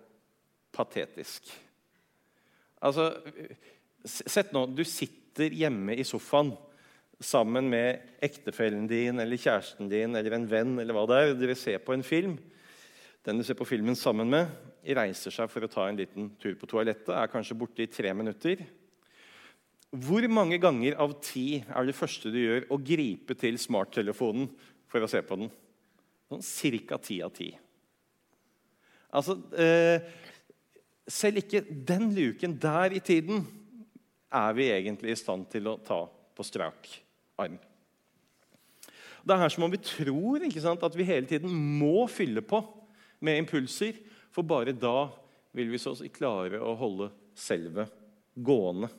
patetisk. 0.75 1.49
Altså, 2.81 3.07
Sett 4.05 4.53
nå, 4.55 4.65
Du 4.75 4.83
sitter 4.87 5.51
hjemme 5.55 5.95
i 5.95 6.05
sofaen 6.07 6.53
sammen 7.19 7.67
med 7.69 7.99
ektefellen 8.23 8.87
din 8.87 9.19
eller 9.19 9.39
kjæresten 9.39 9.89
din 9.91 10.15
eller 10.15 10.37
en 10.37 10.47
venn. 10.47 10.79
eller 10.79 10.95
hva 10.95 11.05
det 11.07 11.19
er. 11.19 11.33
Dere 11.35 11.55
ser 11.55 11.79
på 11.83 11.93
en 11.93 12.03
film. 12.03 12.37
Den 13.23 13.37
du 13.37 13.43
ser 13.43 13.57
på 13.59 13.67
filmen 13.67 13.95
sammen 13.99 14.29
med, 14.31 14.47
reiser 14.87 15.31
seg 15.31 15.49
for 15.51 15.65
å 15.65 15.71
ta 15.71 15.87
en 15.89 15.99
liten 15.99 16.31
tur 16.39 16.55
på 16.55 16.69
toalettet. 16.69 17.11
Er 17.11 17.31
kanskje 17.31 17.57
borte 17.59 17.83
i 17.83 17.91
tre 17.91 18.13
minutter. 18.15 18.63
Hvor 19.91 20.23
mange 20.31 20.59
ganger 20.61 20.95
av 21.01 21.17
ti 21.21 21.59
er 21.59 21.85
det 21.85 21.97
første 21.97 22.31
du 22.31 22.37
gjør, 22.39 22.67
å 22.71 22.77
gripe 22.77 23.35
til 23.35 23.57
smarttelefonen 23.59 24.47
for 24.87 25.03
å 25.03 25.09
se 25.09 25.21
på 25.25 25.35
den? 25.41 25.51
Sånn 26.29 26.85
ca. 26.87 26.97
ti 26.97 27.21
av 27.25 27.33
ti. 27.33 27.49
Altså, 29.11 29.35
eh, 29.57 29.99
selv 31.09 31.41
ikke 31.41 31.65
den 31.65 32.13
luken 32.13 32.53
der 32.61 32.93
i 32.93 32.99
tiden 33.01 33.41
er 34.29 34.53
vi 34.57 34.69
egentlig 34.71 35.13
i 35.13 35.19
stand 35.19 35.47
til 35.51 35.67
å 35.71 35.79
ta 35.81 36.03
på 36.07 36.45
strak 36.45 36.89
arm. 37.41 37.57
Det 39.19 39.35
er 39.35 39.41
her 39.43 39.51
som 39.51 39.65
om 39.65 39.73
vi 39.73 39.81
tror 39.83 40.45
sant, 40.61 40.83
at 40.85 40.95
vi 40.95 41.07
hele 41.07 41.27
tiden 41.27 41.51
må 41.51 42.07
fylle 42.07 42.41
på 42.45 42.61
med 43.25 43.41
impulser, 43.41 43.97
for 44.31 44.47
bare 44.47 44.71
da 44.71 45.09
vil 45.57 45.71
vi 45.73 45.81
så 45.81 45.95
klare 46.13 46.61
å 46.61 46.75
holde 46.77 47.09
selve 47.37 47.87
gående. 48.35 48.89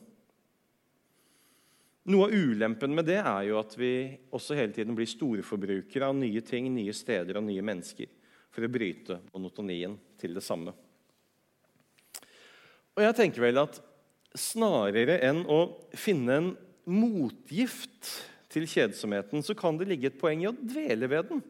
Noe 2.11 2.27
av 2.27 2.35
ulempen 2.35 2.95
med 2.97 3.07
det 3.07 3.21
er 3.21 3.43
jo 3.47 3.59
at 3.61 3.77
vi 3.79 3.93
også 4.35 4.57
hele 4.59 4.73
tiden 4.75 4.97
blir 4.97 5.09
storforbrukere 5.09 6.09
av 6.09 6.16
nye 6.16 6.40
ting, 6.43 6.71
nye 6.73 6.95
steder 6.97 7.38
og 7.38 7.47
nye 7.47 7.64
mennesker 7.64 8.09
for 8.51 8.66
å 8.66 8.73
bryte 8.73 9.21
monotonien 9.31 9.95
til 10.19 10.35
det 10.35 10.43
samme. 10.43 10.73
Og 12.97 13.05
jeg 13.05 13.16
tenker 13.16 13.45
vel 13.45 13.61
at 13.62 13.79
snarere 14.38 15.19
enn 15.27 15.45
å 15.51 15.62
finne 15.99 16.37
en 16.37 16.51
motgift 16.90 18.11
til 18.51 18.66
kjedsomheten, 18.66 19.43
så 19.47 19.55
kan 19.59 19.79
det 19.79 19.88
ligge 19.90 20.11
et 20.11 20.19
poeng 20.21 20.43
i 20.43 20.51
å 20.51 20.57
dvele 20.57 21.09
ved 21.11 21.31
den. 21.31 21.43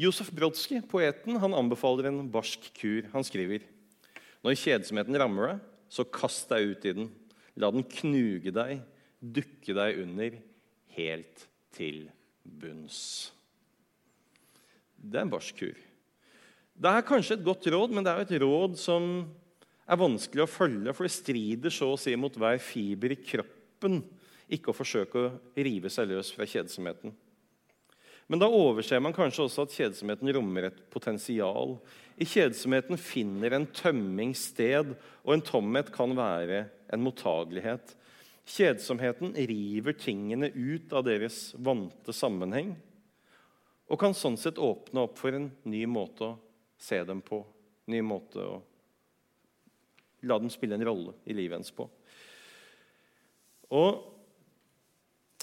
Josef 0.00 0.32
Brodsky, 0.34 0.80
poeten, 0.90 1.36
han 1.38 1.54
anbefaler 1.54 2.08
en 2.10 2.24
barsk 2.32 2.66
kur. 2.74 3.06
Han 3.12 3.26
skriver 3.26 3.62
når 4.44 4.58
kjedsomheten 4.60 5.16
rammer 5.16 5.54
deg, 5.54 5.60
så 5.88 6.04
kast 6.04 6.50
deg 6.50 6.74
ut 6.74 6.82
i 6.84 6.92
den. 6.98 7.06
La 7.56 7.70
den 7.72 7.86
knuge 7.86 8.52
deg, 8.52 8.82
dukke 9.22 9.76
deg 9.76 10.00
under, 10.02 10.36
helt 10.96 11.46
til 11.74 12.02
bunns. 12.44 13.30
Det 14.98 15.20
er 15.20 15.24
en 15.24 15.32
barsk 15.32 15.62
kur. 15.62 15.78
Det 16.74 16.90
er 16.90 17.06
kanskje 17.06 17.38
et 17.38 17.46
godt 17.46 17.68
råd, 17.70 17.94
men 17.94 18.04
det 18.04 18.12
er 18.12 18.24
et 18.24 18.36
råd 18.42 18.76
som 18.80 19.08
er 19.84 20.00
vanskelig 20.00 20.44
å 20.44 20.50
følge, 20.50 20.94
for 20.94 21.06
det 21.06 21.14
strider 21.14 21.74
så 21.74 21.90
å 21.92 22.00
si 22.00 22.14
mot 22.16 22.36
hver 22.40 22.60
fiber 22.62 23.12
i 23.12 23.20
kroppen 23.20 24.00
ikke 24.52 24.72
å 24.72 24.76
forsøke 24.76 25.20
å 25.20 25.34
rive 25.56 25.90
seg 25.92 26.10
løs 26.10 26.32
fra 26.34 26.46
kjedsomheten. 26.48 27.12
Men 28.26 28.40
da 28.40 28.48
overser 28.48 29.02
man 29.04 29.12
kanskje 29.12 29.44
også 29.44 29.66
at 29.66 29.74
kjedsomheten 29.76 30.30
rommer 30.32 30.70
et 30.70 30.78
potensial. 30.92 31.76
I 32.16 32.24
kjedsomheten 32.28 32.96
finner 33.00 33.52
en 33.52 33.66
tømming 33.68 34.32
sted, 34.38 34.94
og 35.24 35.34
en 35.34 35.44
tomhet 35.44 35.90
kan 35.92 36.14
være 36.16 36.64
en 36.92 37.04
mottagelighet. 37.04 37.92
Kjedsomheten 38.48 39.36
river 39.48 39.96
tingene 40.00 40.48
ut 40.54 40.92
av 40.96 41.04
deres 41.06 41.52
vante 41.56 42.12
sammenheng 42.16 42.74
og 43.84 44.00
kan 44.00 44.16
sånn 44.16 44.36
sett 44.40 44.60
åpne 44.60 45.04
opp 45.04 45.18
for 45.20 45.36
en 45.36 45.50
ny 45.68 45.84
måte 45.88 46.26
å 46.26 46.36
se 46.80 46.98
dem 47.04 47.20
på, 47.24 47.42
ny 47.92 48.00
måte 48.04 48.40
å 48.40 48.58
La 50.24 50.38
dem 50.40 50.50
spille 50.52 50.76
en 50.76 50.86
rolle 50.86 51.14
i 51.28 51.36
livet 51.36 51.60
ens 51.60 51.72
på. 51.74 51.86
Og 53.74 54.02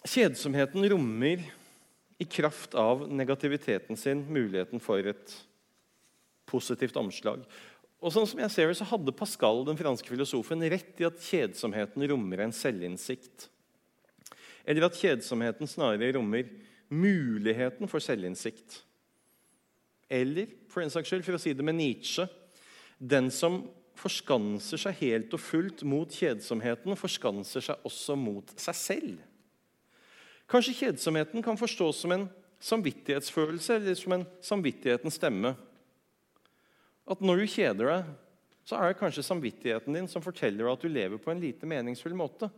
kjedsomheten 0.07 0.85
rommer 0.91 1.43
i 2.21 2.27
kraft 2.29 2.75
av 2.77 3.07
negativiteten 3.09 3.97
sin 3.97 4.23
muligheten 4.29 4.81
for 4.81 5.05
et 5.09 5.35
positivt 6.49 6.97
omslag. 6.99 7.43
Og 8.01 8.13
sånn 8.13 8.27
som 8.29 8.41
jeg 8.41 8.53
ser 8.53 8.69
det, 8.69 8.77
så 8.79 8.87
hadde 8.89 9.13
Pascal, 9.13 9.63
den 9.65 9.77
franske 9.77 10.09
filosofen, 10.09 10.63
rett 10.73 11.01
i 11.01 11.07
at 11.07 11.21
kjedsomheten 11.21 12.05
rommer 12.09 12.45
en 12.45 12.53
selvinnsikt. 12.55 13.47
Eller 14.65 14.85
at 14.87 14.97
kjedsomheten 14.97 15.69
snarere 15.69 16.15
rommer 16.17 16.49
muligheten 16.91 17.89
for 17.89 18.03
selvinnsikt. 18.03 18.81
Eller 20.11 20.49
for 20.69 20.83
en 20.83 20.91
saks 20.93 21.09
skyld, 21.09 21.25
for 21.25 21.37
å 21.37 21.41
si 21.41 21.53
det 21.55 21.65
med 21.65 21.77
Nietzsche 21.77 22.25
den 23.01 23.31
som 23.33 23.63
forskanser 24.01 24.81
seg 24.81 24.97
helt 25.01 25.33
og 25.35 25.41
fullt 25.43 25.83
mot 25.87 26.09
kjedsomheten, 26.09 26.97
forskanser 26.97 27.63
seg 27.65 27.87
også 27.87 28.17
mot 28.17 28.53
seg 28.59 28.77
selv. 28.77 29.19
Kanskje 30.51 30.77
kjedsomheten 30.81 31.43
kan 31.45 31.59
forstås 31.59 32.01
som 32.03 32.15
en 32.15 32.25
samvittighetsfølelse 32.61 33.77
eller 33.77 33.97
som 33.97 34.15
en 34.17 34.25
samvittighetens 34.43 35.17
stemme. 35.19 35.53
At 37.09 37.21
når 37.23 37.41
du 37.41 37.53
kjeder 37.53 37.91
deg, 37.93 38.09
så 38.67 38.77
er 38.77 38.91
det 38.91 38.99
kanskje 38.99 39.25
samvittigheten 39.25 39.95
din 39.97 40.09
som 40.11 40.23
forteller 40.23 40.65
deg 40.65 40.73
at 40.73 40.83
du 40.83 40.91
lever 40.91 41.21
på 41.21 41.31
en 41.33 41.41
lite 41.41 41.69
meningsfull 41.69 42.13
måte. 42.17 42.51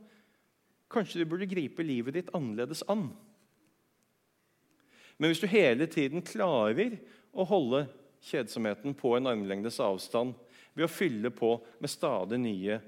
Kanskje 0.91 1.21
du 1.21 1.29
burde 1.29 1.49
gripe 1.49 1.86
livet 1.86 2.17
ditt 2.17 2.34
annerledes 2.36 2.84
an. 2.91 3.08
Men 5.17 5.32
hvis 5.32 5.41
du 5.43 5.47
hele 5.47 5.88
tiden 5.88 6.25
klarer 6.25 6.97
å 7.32 7.45
holde 7.47 7.86
kjedsomheten 8.23 8.95
på 8.97 9.13
en 9.17 9.29
armlengdes 9.32 9.79
avstand, 9.84 10.36
ved 10.73 10.88
å 10.88 10.91
fylle 10.91 11.31
på 11.33 11.55
med 11.81 11.91
stadig 11.91 12.39
nye 12.41 12.79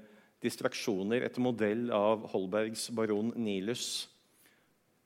distraksjoner 0.44 1.24
etter 1.26 1.42
modell 1.42 1.88
av 1.94 2.26
Holbergs 2.32 2.88
baron 2.94 3.32
Nilus, 3.40 4.06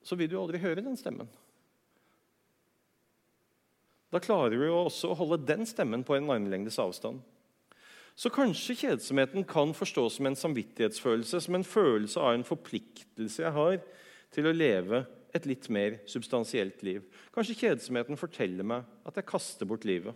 så 0.01 0.17
vil 0.17 0.31
du 0.31 0.37
aldri 0.39 0.61
høre 0.61 0.83
den 0.83 0.97
stemmen. 0.97 1.29
Da 4.11 4.19
klarer 4.19 4.57
du 4.59 4.67
også 4.67 5.11
å 5.11 5.17
holde 5.21 5.39
den 5.47 5.63
stemmen 5.69 6.03
på 6.03 6.17
en 6.17 6.27
armlengdes 6.33 6.79
avstand. 6.81 7.21
Så 8.17 8.29
kanskje 8.33 8.75
kjedsomheten 8.75 9.45
kan 9.47 9.71
forstås 9.73 10.17
som 10.17 10.27
en 10.27 10.35
samvittighetsfølelse, 10.35 11.39
som 11.41 11.55
en 11.55 11.63
følelse 11.65 12.19
av 12.19 12.35
en 12.35 12.45
forpliktelse 12.45 13.45
jeg 13.45 13.55
har 13.55 13.77
til 14.35 14.49
å 14.49 14.55
leve 14.55 15.05
et 15.31 15.47
litt 15.47 15.69
mer 15.71 16.01
substansielt 16.11 16.83
liv. 16.83 17.05
Kanskje 17.31 17.55
kjedsomheten 17.63 18.19
forteller 18.19 18.67
meg 18.67 19.07
at 19.07 19.15
jeg 19.15 19.29
kaster 19.31 19.69
bort 19.69 19.87
livet. 19.87 20.11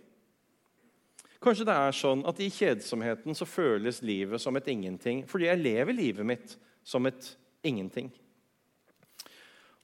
Kanskje 1.43 1.67
det 1.67 1.75
er 1.77 1.95
sånn 1.95 2.23
at 2.27 2.39
i 2.41 2.51
kjedsomheten 2.53 3.35
så 3.37 3.47
føles 3.47 4.01
livet 4.05 4.41
som 4.41 4.55
et 4.57 4.69
ingenting 4.71 5.23
fordi 5.29 5.49
jeg 5.49 5.61
lever 5.61 5.97
livet 5.97 6.27
mitt 6.27 6.55
som 6.85 7.05
et 7.09 7.31
ingenting. 7.65 8.11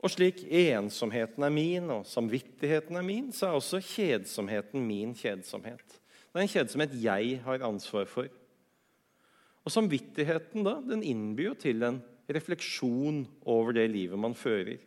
Og 0.01 0.09
slik 0.09 0.41
ensomheten 0.47 1.45
er 1.45 1.53
min 1.53 1.89
og 1.93 2.07
samvittigheten 2.09 2.97
er 2.97 3.05
min, 3.05 3.29
så 3.33 3.49
er 3.51 3.57
også 3.59 3.81
kjedsomheten 3.85 4.81
min 4.85 5.13
kjedsomhet. 5.17 5.97
Det 6.31 6.39
er 6.39 6.45
en 6.45 6.53
kjedsomhet 6.55 6.95
jeg 7.03 7.41
har 7.45 7.65
ansvar 7.67 8.07
for. 8.09 8.29
Og 9.61 9.73
Samvittigheten 9.73 10.65
da, 10.65 10.79
den 10.81 11.03
innbyr 11.05 11.51
jo 11.51 11.57
til 11.59 11.85
en 11.85 11.99
refleksjon 12.31 13.25
over 13.45 13.75
det 13.77 13.89
livet 13.91 14.17
man 14.19 14.33
fører. 14.37 14.79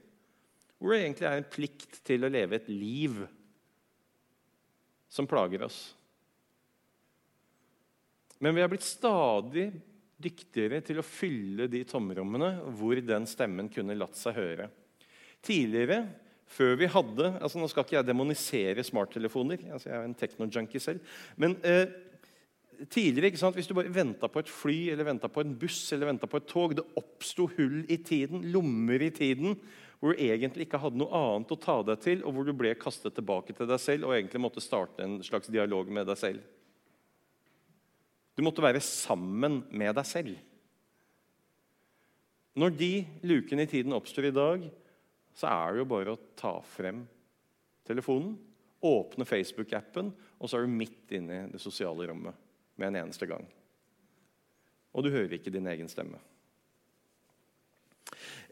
Hvor 0.79 0.91
det 0.91 1.05
egentlig 1.05 1.29
er 1.29 1.39
en 1.39 1.53
plikt 1.53 2.01
til 2.07 2.27
å 2.27 2.33
leve 2.33 2.59
et 2.59 2.71
liv 2.73 3.21
som 5.15 5.29
plager 5.31 5.63
oss. 5.63 5.93
Men 8.43 8.57
vi 8.57 8.65
er 8.65 8.71
blitt 8.71 8.87
stadig 8.87 9.69
dyktigere 10.25 10.81
til 10.85 11.01
å 11.01 11.07
fylle 11.07 11.69
de 11.71 11.83
tomrommene 11.89 12.51
hvor 12.79 12.99
den 13.03 13.27
stemmen 13.29 13.71
kunne 13.73 13.97
latt 13.99 14.17
seg 14.19 14.39
høre. 14.39 14.69
Tidligere, 15.45 16.05
før 16.55 16.79
vi 16.81 16.89
hadde 16.89 17.31
altså 17.43 17.61
Nå 17.61 17.69
skal 17.71 17.85
ikke 17.85 17.99
jeg 17.99 18.09
demonisere 18.09 18.85
smarttelefoner, 18.87 19.67
altså 19.75 19.91
jeg 19.91 19.99
er 19.99 20.09
en 20.09 20.19
teknojunkie 20.19 20.83
selv. 20.83 21.15
Men 21.41 21.57
eh, 21.67 21.87
tidligere, 22.91 23.37
sant, 23.41 23.57
hvis 23.59 23.69
du 23.69 23.77
bare 23.77 23.93
venta 23.93 24.31
på 24.31 24.43
et 24.43 24.51
fly 24.51 24.79
eller 24.95 25.09
venta 25.09 25.31
på 25.31 25.45
en 25.45 25.55
buss 25.59 25.87
eller 25.95 26.13
venta 26.13 26.31
på 26.31 26.41
et 26.41 26.49
tog 26.51 26.77
Det 26.77 26.87
oppsto 27.01 27.49
hull 27.57 27.83
i 27.89 27.99
tiden, 28.03 28.47
lommer 28.55 29.03
i 29.05 29.13
tiden, 29.15 29.59
hvor 30.01 30.13
du 30.13 30.25
egentlig 30.25 30.67
ikke 30.67 30.81
hadde 30.83 31.01
noe 31.01 31.17
annet 31.17 31.53
å 31.55 31.61
ta 31.61 31.79
deg 31.87 32.03
til, 32.05 32.25
og 32.25 32.35
hvor 32.37 32.49
du 32.49 32.53
ble 32.57 32.75
kastet 32.77 33.15
tilbake 33.17 33.55
til 33.57 33.69
deg 33.71 33.81
selv 33.81 34.09
og 34.09 34.17
egentlig 34.17 34.43
måtte 34.43 34.65
starte 34.65 35.05
en 35.05 35.21
slags 35.25 35.49
dialog 35.53 35.89
med 35.93 36.09
deg 36.11 36.21
selv. 36.21 36.45
Du 38.35 38.43
måtte 38.43 38.65
være 38.65 38.83
sammen 38.83 39.63
med 39.71 39.95
deg 39.95 40.09
selv. 40.09 40.35
Når 42.55 42.75
de 42.79 42.93
lukene 43.27 43.67
i 43.67 43.71
tiden 43.71 43.95
oppstår 43.95 44.29
i 44.31 44.35
dag, 44.35 44.67
så 45.35 45.51
er 45.51 45.73
det 45.73 45.83
jo 45.83 45.91
bare 45.91 46.15
å 46.15 46.21
ta 46.39 46.55
frem 46.75 47.03
telefonen, 47.87 48.37
åpne 48.85 49.27
Facebook-appen, 49.27 50.13
og 50.39 50.51
så 50.51 50.59
er 50.59 50.67
du 50.67 50.77
midt 50.77 51.15
inne 51.17 51.41
i 51.41 51.51
det 51.55 51.63
sosiale 51.63 52.07
rommet 52.11 52.37
med 52.79 52.91
en 52.91 53.01
eneste 53.05 53.27
gang. 53.27 53.47
Og 54.95 55.03
du 55.03 55.11
hører 55.11 55.39
ikke 55.39 55.53
din 55.55 55.67
egen 55.71 55.91
stemme. 55.91 56.21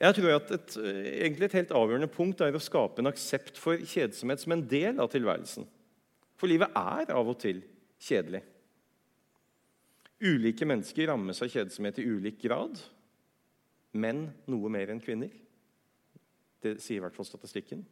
Jeg 0.02 0.16
tror 0.16 0.34
at 0.34 0.50
et, 0.56 0.76
egentlig 1.22 1.46
et 1.46 1.58
helt 1.60 1.74
avgjørende 1.78 2.10
punkt 2.10 2.40
er 2.42 2.56
å 2.56 2.62
skape 2.62 3.02
en 3.02 3.10
aksept 3.12 3.60
for 3.60 3.78
kjedsomhet 3.78 4.42
som 4.42 4.54
en 4.56 4.64
del 4.66 4.98
av 5.02 5.12
tilværelsen. 5.12 5.68
For 6.40 6.50
livet 6.50 6.74
er 6.74 7.12
av 7.14 7.28
og 7.28 7.38
til 7.38 7.60
kjedelig. 8.02 8.42
Ulike 10.22 10.66
mennesker 10.68 11.08
rammes 11.10 11.42
av 11.42 11.50
kjedsomhet 11.50 11.98
i 11.98 12.06
ulik 12.06 12.38
grad. 12.44 12.78
Menn 13.98 14.28
noe 14.50 14.70
mer 14.70 14.92
enn 14.92 15.02
kvinner. 15.02 15.32
Det 16.62 16.76
sier 16.78 17.00
i 17.00 17.02
hvert 17.02 17.16
fall 17.16 17.26
statistikken. 17.26 17.82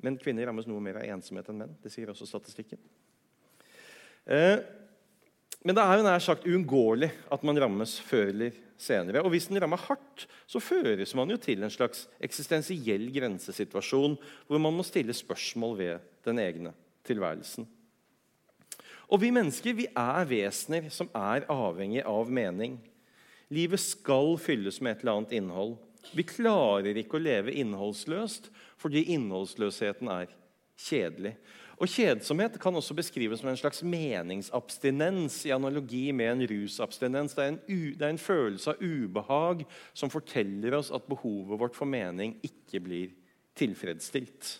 Men 0.00 0.18
kvinner 0.20 0.46
rammes 0.46 0.68
noe 0.70 0.80
mer 0.82 1.00
av 1.00 1.08
ensomhet 1.16 1.50
enn 1.50 1.58
menn. 1.64 1.72
Det 1.82 1.90
sier 1.92 2.12
også 2.12 2.28
statistikken. 2.30 2.78
Eh, 4.30 4.62
men 5.66 5.76
det 5.76 5.82
er 5.82 5.98
jo 5.98 6.06
nær 6.06 6.22
sagt 6.24 6.46
uunngåelig 6.48 7.10
at 7.34 7.42
man 7.44 7.58
rammes 7.60 7.96
før 8.06 8.30
eller 8.30 8.54
senere. 8.80 9.24
Og 9.24 9.34
hvis 9.34 9.50
den 9.50 9.60
rammer 9.60 9.82
hardt, 9.82 10.24
så 10.48 10.62
føres 10.62 11.12
man 11.18 11.34
jo 11.34 11.40
til 11.42 11.66
en 11.66 11.74
slags 11.74 12.06
eksistensiell 12.22 13.10
grensesituasjon 13.12 14.16
hvor 14.46 14.62
man 14.62 14.78
må 14.78 14.86
stille 14.86 15.16
spørsmål 15.16 15.76
ved 15.82 16.08
den 16.24 16.40
egne 16.40 16.72
tilværelsen. 17.04 17.68
Og 19.10 19.18
vi 19.18 19.32
mennesker 19.34 19.74
vi 19.74 19.88
er 19.90 20.26
vesener 20.30 20.86
som 20.94 21.10
er 21.16 21.46
avhengig 21.50 22.04
av 22.06 22.30
mening. 22.30 22.76
Livet 23.50 23.82
skal 23.82 24.36
fylles 24.38 24.78
med 24.78 24.94
et 24.94 25.00
eller 25.02 25.18
annet 25.18 25.34
innhold. 25.40 25.72
Vi 26.14 26.22
klarer 26.26 26.96
ikke 26.96 27.18
å 27.18 27.22
leve 27.22 27.54
innholdsløst 27.58 28.48
fordi 28.80 29.08
innholdsløsheten 29.16 30.08
er 30.14 30.30
kjedelig. 30.80 31.34
Og 31.80 31.88
Kjedsomhet 31.88 32.58
kan 32.60 32.76
også 32.76 32.94
beskrives 32.96 33.40
som 33.40 33.48
en 33.50 33.58
slags 33.58 33.80
meningsabstinens 33.82 35.38
i 35.48 35.52
analogi 35.54 36.10
med 36.12 36.34
en 36.34 36.46
rusabstinens. 36.50 37.34
Det 37.34 37.44
er 37.44 37.52
en, 37.54 37.60
det 37.66 38.04
er 38.04 38.12
en 38.12 38.20
følelse 38.20 38.74
av 38.74 38.82
ubehag 38.84 39.64
som 39.96 40.12
forteller 40.12 40.76
oss 40.76 40.92
at 40.92 41.08
behovet 41.08 41.60
vårt 41.60 41.78
for 41.78 41.88
mening 41.88 42.36
ikke 42.46 42.82
blir 42.84 43.14
tilfredsstilt. 43.56 44.58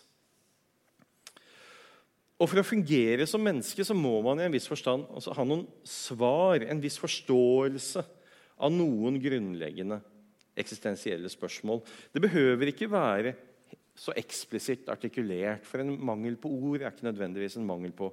Og 2.41 2.49
For 2.49 2.57
å 2.57 2.65
fungere 2.65 3.27
som 3.29 3.43
menneske 3.45 3.85
så 3.85 3.93
må 3.93 4.15
man 4.25 4.39
i 4.41 4.47
en 4.47 4.55
viss 4.55 4.65
forstand 4.69 5.05
altså 5.13 5.35
ha 5.37 5.45
noen 5.45 5.67
svar, 5.85 6.63
en 6.65 6.81
viss 6.81 6.97
forståelse 6.97 8.01
av 8.61 8.73
noen 8.73 9.19
grunnleggende 9.21 9.99
eksistensielle 10.57 11.29
spørsmål. 11.29 11.83
Det 12.09 12.23
behøver 12.23 12.71
ikke 12.71 12.89
være 12.89 13.35
så 13.97 14.13
eksplisitt 14.17 14.89
artikulert, 14.89 15.67
for 15.67 15.83
en 15.83 15.93
mangel 16.01 16.37
på 16.41 16.49
ord 16.49 16.81
er 16.81 16.89
ikke 16.89 17.05
nødvendigvis 17.11 17.59
en 17.59 17.67
mangel 17.67 17.93
på 17.93 18.09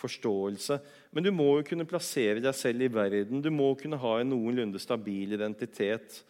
forståelse. 0.00 0.80
Men 1.14 1.26
du 1.26 1.30
må 1.34 1.52
jo 1.58 1.66
kunne 1.70 1.86
plassere 1.86 2.42
deg 2.42 2.56
selv 2.56 2.82
i 2.86 2.90
verden, 2.90 3.42
du 3.44 3.52
må 3.54 3.70
kunne 3.78 4.00
ha 4.00 4.16
en 4.18 4.32
noenlunde 4.32 4.80
stabil 4.82 5.36
identitet. 5.36 6.22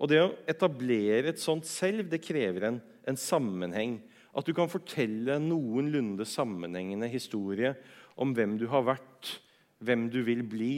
Og 0.00 0.10
Det 0.10 0.18
å 0.24 0.32
etablere 0.50 1.30
et 1.30 1.42
sånt 1.42 1.68
selv 1.70 2.08
det 2.10 2.22
krever 2.24 2.66
en, 2.70 2.80
en 3.06 3.20
sammenheng 3.20 4.00
at 4.34 4.46
du 4.46 4.54
kan 4.56 4.70
fortelle 4.70 5.38
noenlunde 5.42 6.26
sammenhengende 6.26 7.08
historie 7.10 7.74
om 8.20 8.34
hvem 8.34 8.56
du 8.58 8.66
har 8.70 8.84
vært, 8.86 9.36
hvem 9.84 10.08
du 10.10 10.20
vil 10.26 10.42
bli, 10.46 10.74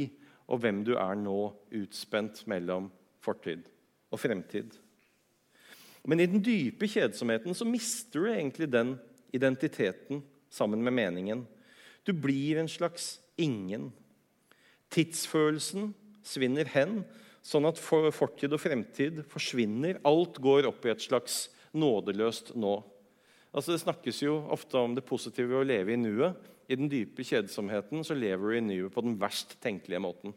og 0.47 0.61
hvem 0.63 0.83
du 0.87 0.95
er 0.95 1.17
nå, 1.19 1.51
utspent 1.75 2.45
mellom 2.51 2.91
fortid 3.25 3.67
og 4.13 4.21
fremtid. 4.23 4.77
Men 6.07 6.23
i 6.23 6.29
den 6.31 6.43
dype 6.45 6.87
kjedsomheten 6.87 7.57
så 7.57 7.67
mister 7.67 8.23
du 8.23 8.31
egentlig 8.31 8.69
den 8.71 8.95
identiteten 9.35 10.23
sammen 10.53 10.85
med 10.87 10.95
meningen. 10.95 11.43
Du 12.07 12.13
blir 12.15 12.61
en 12.61 12.71
slags 12.71 13.17
ingen. 13.37 13.91
Tidsfølelsen 14.95 15.91
svinner 16.27 16.69
hen, 16.71 17.01
sånn 17.43 17.67
at 17.67 17.81
fortid 17.83 18.55
og 18.55 18.63
fremtid 18.63 19.25
forsvinner. 19.31 19.99
Alt 20.07 20.39
går 20.43 20.71
opp 20.71 20.87
i 20.87 20.93
et 20.95 21.03
slags 21.03 21.49
nådeløst 21.75 22.55
nå. 22.55 22.79
Altså, 23.57 23.73
det 23.73 23.81
snakkes 23.81 24.19
jo 24.21 24.37
ofte 24.53 24.77
om 24.77 24.95
det 24.95 25.07
positive 25.09 25.49
ved 25.49 25.63
å 25.63 25.67
leve 25.67 25.95
i 25.95 26.01
nuet. 26.01 26.37
I 26.69 26.77
den 26.77 26.91
dype 26.93 27.25
kjedsomheten 27.25 28.03
så 28.05 28.13
lever 28.13 28.53
du 28.53 28.57
i 28.59 28.65
nuet 28.65 28.93
på 28.93 29.05
den 29.07 29.15
verst 29.17 29.55
tenkelige 29.65 30.03
måten. 30.03 30.35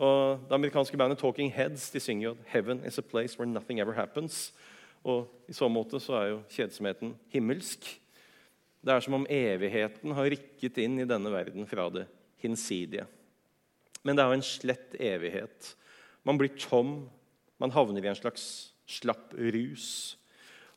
Og 0.00 0.40
Det 0.48 0.56
amerikanske 0.56 0.96
bandet 0.96 1.18
Talking 1.20 1.50
Heads 1.52 1.90
de 1.90 2.00
synger 2.00 2.30
jo 2.30 2.36
'Heaven 2.46 2.84
is 2.86 2.98
a 2.98 3.02
place 3.02 3.38
where 3.38 3.50
nothing 3.50 3.80
ever 3.80 3.92
happens'. 3.92 4.52
Og 5.04 5.28
I 5.48 5.52
så 5.52 5.68
måte 5.68 6.00
så 6.00 6.14
er 6.14 6.26
jo 6.28 6.42
kjedsomheten 6.48 7.14
himmelsk. 7.28 8.00
Det 8.84 8.92
er 8.94 9.00
som 9.00 9.14
om 9.14 9.26
evigheten 9.28 10.12
har 10.12 10.30
rykket 10.30 10.78
inn 10.78 10.98
i 11.00 11.04
denne 11.04 11.30
verden 11.30 11.66
fra 11.66 11.90
det 11.90 12.06
hinsidige. 12.38 13.06
Men 14.02 14.16
det 14.16 14.22
er 14.22 14.28
jo 14.28 14.38
en 14.38 14.42
slett 14.42 14.96
evighet. 14.98 15.74
Man 16.24 16.38
blir 16.38 16.56
tom. 16.56 17.10
Man 17.58 17.70
havner 17.70 18.04
i 18.04 18.08
en 18.08 18.14
slags 18.14 18.72
slapp 18.86 19.34
rus. 19.34 20.16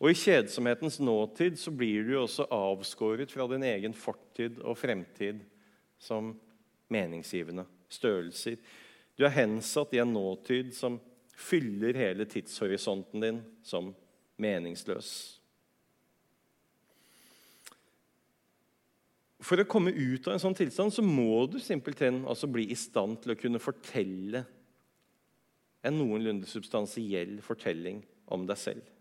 Og 0.03 0.11
I 0.11 0.19
kjedsomhetens 0.19 0.97
nåtid 0.99 1.55
så 1.55 1.71
blir 1.71 2.03
du 2.03 2.17
også 2.19 2.43
avskåret 2.51 3.31
fra 3.31 3.45
din 3.47 3.63
egen 3.63 3.93
fortid 3.95 4.57
og 4.59 4.75
fremtid 4.75 5.39
som 5.95 6.33
meningsgivende 6.91 7.63
størrelser. 7.87 8.57
Du 9.15 9.23
er 9.23 9.31
hensatt 9.31 9.93
i 9.95 10.01
en 10.03 10.11
nåtid 10.11 10.73
som 10.75 10.97
fyller 11.39 11.95
hele 11.95 12.27
tidshorisonten 12.27 13.23
din 13.23 13.39
som 13.63 13.93
meningsløs. 14.43 15.13
For 19.43 19.59
å 19.59 19.67
komme 19.67 19.91
ut 19.95 20.27
av 20.27 20.35
en 20.35 20.43
sånn 20.43 20.57
tilstand 20.57 20.91
så 20.95 21.03
må 21.03 21.45
du 21.51 21.61
simpelthen 21.63 22.25
altså 22.27 22.51
bli 22.51 22.67
i 22.71 22.79
stand 22.79 23.21
til 23.23 23.35
å 23.35 23.39
kunne 23.39 23.63
fortelle 23.63 24.43
en 25.83 25.95
noenlunde 25.99 26.47
substansiell 26.47 27.37
fortelling 27.43 28.03
om 28.31 28.43
deg 28.47 28.59
selv. 28.59 28.92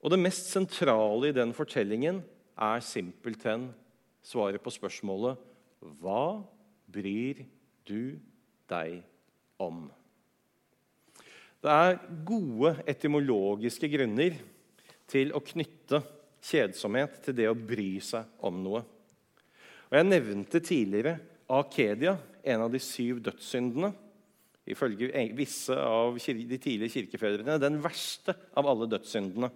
Og 0.00 0.12
det 0.12 0.20
mest 0.20 0.48
sentrale 0.48 1.28
i 1.28 1.36
den 1.36 1.52
fortellingen 1.56 2.22
er 2.60 2.84
simpelthen 2.84 3.68
svaret 4.24 4.62
på 4.64 4.72
spørsmålet 4.72 5.40
Hva 6.00 6.40
bryr 6.90 7.44
du 7.88 8.16
deg 8.70 9.00
om? 9.60 9.88
Det 11.60 11.72
er 11.72 11.98
gode 12.24 12.78
etymologiske 12.88 13.90
grunner 13.92 14.38
til 15.10 15.34
å 15.36 15.42
knytte 15.44 16.00
kjedsomhet 16.40 17.20
til 17.26 17.36
det 17.36 17.50
å 17.50 17.58
bry 17.58 17.98
seg 18.04 18.40
om 18.46 18.62
noe. 18.64 18.80
Og 19.90 19.98
Jeg 19.98 20.08
nevnte 20.08 20.62
tidligere 20.64 21.18
akedia, 21.50 22.14
en 22.40 22.64
av 22.64 22.70
de 22.72 22.80
syv 22.80 23.18
dødssyndene. 23.26 23.90
Ifølge 24.70 25.10
visse 25.36 25.74
av 25.74 26.16
de 26.16 26.58
tidlige 26.62 26.92
kirkefedrene 26.94 27.58
den 27.60 27.80
verste 27.82 28.32
av 28.56 28.68
alle 28.70 28.88
dødssyndene. 28.88 29.50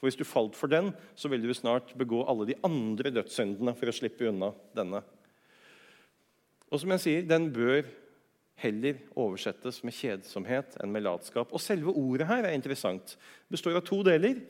For 0.00 0.08
Hvis 0.08 0.16
du 0.16 0.24
falt 0.24 0.56
for 0.56 0.72
den, 0.72 0.94
så 1.14 1.28
ville 1.28 1.46
du 1.46 1.54
snart 1.54 1.92
begå 1.98 2.22
alle 2.24 2.48
de 2.48 2.56
andre 2.64 3.12
dødssyndene 3.12 3.74
for 3.76 3.90
å 3.90 3.94
slippe 3.94 4.30
unna 4.30 4.48
denne. 4.76 5.02
Og 6.72 6.80
som 6.80 6.94
jeg 6.96 7.04
sier, 7.04 7.28
Den 7.28 7.50
bør 7.52 7.84
heller 8.60 8.96
oversettes 9.16 9.82
med 9.84 9.96
kjedsomhet 9.96 10.78
enn 10.80 10.92
med 10.92 11.04
latskap. 11.04 11.52
Og 11.52 11.60
Selve 11.60 11.92
ordet 11.92 12.28
her 12.28 12.48
er 12.48 12.56
interessant. 12.56 13.16
Det 13.16 13.56
består 13.56 13.76
av 13.76 13.84
to 13.84 14.00
deler. 14.06 14.40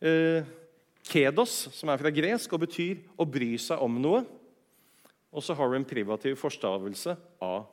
Eh, 0.00 0.44
kedos, 1.08 1.68
som 1.72 1.88
er 1.88 2.00
fra 2.00 2.12
gresk 2.12 2.52
og 2.52 2.66
betyr 2.66 3.00
å 3.16 3.24
bry 3.24 3.54
seg 3.56 3.80
om 3.80 4.00
noe. 4.02 4.24
Og 5.32 5.44
så 5.44 5.56
har 5.56 5.68
du 5.68 5.76
en 5.76 5.88
privativ 5.88 6.36
forstavelse 6.40 7.16
av 7.40 7.68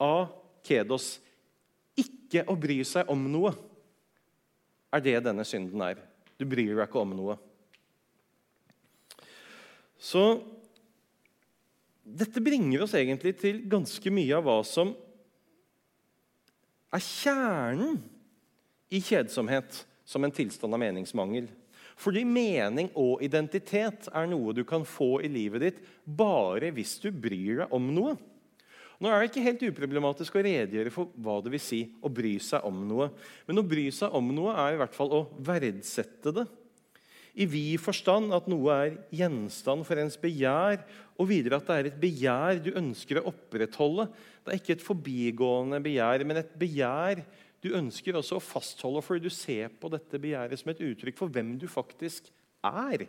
a 0.00 0.28
kedos. 0.64 1.18
Ikke 1.98 2.44
å 2.48 2.56
bry 2.56 2.80
seg 2.88 3.08
om 3.12 3.28
noe 3.32 3.52
er 4.92 5.04
det 5.04 5.18
denne 5.24 5.44
synden 5.44 5.82
er. 5.84 6.07
Du 6.38 6.46
bryr 6.46 6.76
deg 6.76 6.86
ikke 6.86 7.02
om 7.02 7.16
noe. 7.18 7.36
Så 9.98 10.22
dette 12.08 12.40
bringer 12.40 12.86
oss 12.86 12.94
egentlig 12.96 13.34
til 13.40 13.60
ganske 13.68 14.12
mye 14.14 14.38
av 14.38 14.46
hva 14.46 14.60
som 14.64 14.94
er 16.94 17.04
kjernen 17.04 17.98
i 18.88 19.00
kjedsomhet 19.04 19.82
som 20.08 20.24
en 20.24 20.32
tilstand 20.32 20.72
av 20.72 20.80
meningsmangel. 20.80 21.50
Fordi 21.98 22.22
mening 22.24 22.88
og 22.96 23.24
identitet 23.26 24.06
er 24.14 24.28
noe 24.30 24.54
du 24.54 24.62
kan 24.64 24.86
få 24.86 25.18
i 25.26 25.30
livet 25.32 25.64
ditt 25.66 25.80
bare 26.06 26.70
hvis 26.72 26.96
du 27.02 27.10
bryr 27.10 27.64
deg 27.64 27.74
om 27.74 27.90
noe. 27.92 28.14
Nå 28.98 29.10
er 29.10 29.22
det 29.22 29.28
ikke 29.30 29.44
helt 29.44 29.66
uproblematisk 29.68 30.38
å 30.38 30.42
redegjøre 30.42 30.90
for 30.90 31.12
hva 31.22 31.36
det 31.44 31.52
vil 31.54 31.62
si 31.62 31.84
å 32.02 32.10
bry 32.10 32.34
seg 32.42 32.64
om 32.66 32.80
noe. 32.88 33.12
Men 33.46 33.60
å 33.60 33.66
bry 33.66 33.86
seg 33.94 34.14
om 34.18 34.32
noe 34.34 34.56
er 34.58 34.74
i 34.74 34.80
hvert 34.80 34.96
fall 34.96 35.12
å 35.14 35.26
verdsette 35.46 36.32
det. 36.34 36.48
I 37.38 37.46
vid 37.46 37.78
forstand 37.78 38.34
at 38.34 38.48
noe 38.50 38.74
er 38.74 38.96
gjenstand 39.14 39.86
for 39.86 40.00
ens 40.02 40.18
begjær, 40.18 40.80
og 41.14 41.28
videre 41.30 41.60
at 41.60 41.68
det 41.68 41.76
er 41.76 41.88
et 41.90 42.00
begjær 42.02 42.62
du 42.64 42.72
ønsker 42.78 43.20
å 43.20 43.28
opprettholde. 43.30 44.08
Det 44.42 44.50
er 44.50 44.58
ikke 44.58 44.74
et 44.74 44.86
forbigående 44.86 45.78
begjær, 45.84 46.24
men 46.26 46.42
et 46.42 46.50
begjær 46.58 47.22
du 47.62 47.70
ønsker 47.78 48.18
også 48.18 48.38
å 48.38 48.42
fastholde 48.42 49.02
fordi 49.02 49.26
du 49.26 49.34
ser 49.34 49.70
på 49.78 49.90
dette 49.90 50.18
begjæret 50.22 50.58
som 50.58 50.70
et 50.72 50.82
uttrykk 50.90 51.18
for 51.18 51.30
hvem 51.30 51.54
du 51.58 51.66
faktisk 51.70 52.30
er. 52.66 53.06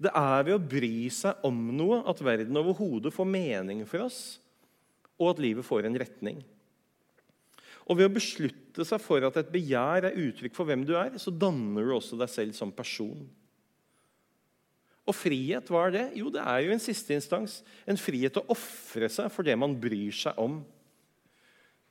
Det 0.00 0.10
er 0.10 0.46
ved 0.46 0.56
å 0.56 0.62
bry 0.62 1.06
seg 1.12 1.44
om 1.46 1.60
noe 1.76 2.00
at 2.10 2.22
verden 2.24 2.58
overhodet 2.58 3.14
får 3.14 3.28
mening 3.30 3.84
for 3.88 4.06
oss, 4.06 4.40
og 5.20 5.34
at 5.34 5.42
livet 5.44 5.66
får 5.66 5.86
en 5.86 5.98
retning. 6.02 6.42
Og 7.84 7.98
Ved 7.98 8.08
å 8.08 8.14
beslutte 8.16 8.84
seg 8.88 9.00
for 9.04 9.24
at 9.26 9.36
et 9.38 9.52
begjær 9.52 10.08
er 10.08 10.20
uttrykk 10.24 10.54
for 10.56 10.68
hvem 10.68 10.86
du 10.88 10.94
er, 10.96 11.14
så 11.20 11.30
danner 11.30 11.84
du 11.84 11.92
også 11.94 12.18
deg 12.18 12.32
selv 12.32 12.56
som 12.56 12.72
person. 12.74 13.26
Og 15.04 15.12
frihet, 15.12 15.68
hva 15.68 15.82
er 15.86 15.92
det? 15.92 16.04
Jo, 16.16 16.30
det 16.32 16.40
er 16.40 16.62
jo 16.64 16.72
en 16.72 16.80
siste 16.80 17.12
instans. 17.12 17.58
En 17.84 18.00
frihet 18.00 18.32
til 18.32 18.40
å 18.40 18.54
ofre 18.56 19.10
seg 19.12 19.28
for 19.32 19.44
det 19.44 19.56
man 19.60 19.76
bryr 19.76 20.14
seg 20.16 20.38
om. 20.40 20.62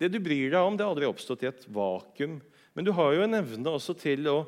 Det 0.02 0.10
du 0.10 0.18
bryr 0.18 0.50
deg 0.50 0.66
om, 0.66 0.74
det 0.74 0.82
har 0.84 0.96
aldri 0.96 1.06
oppstått 1.06 1.46
i 1.46 1.52
et 1.52 1.68
vakuum. 1.70 2.40
Men 2.74 2.88
du 2.88 2.90
har 2.98 3.14
jo 3.14 3.22
en 3.28 3.38
evne 3.38 3.76
også 3.78 3.94
til 4.02 4.26
å 4.32 4.40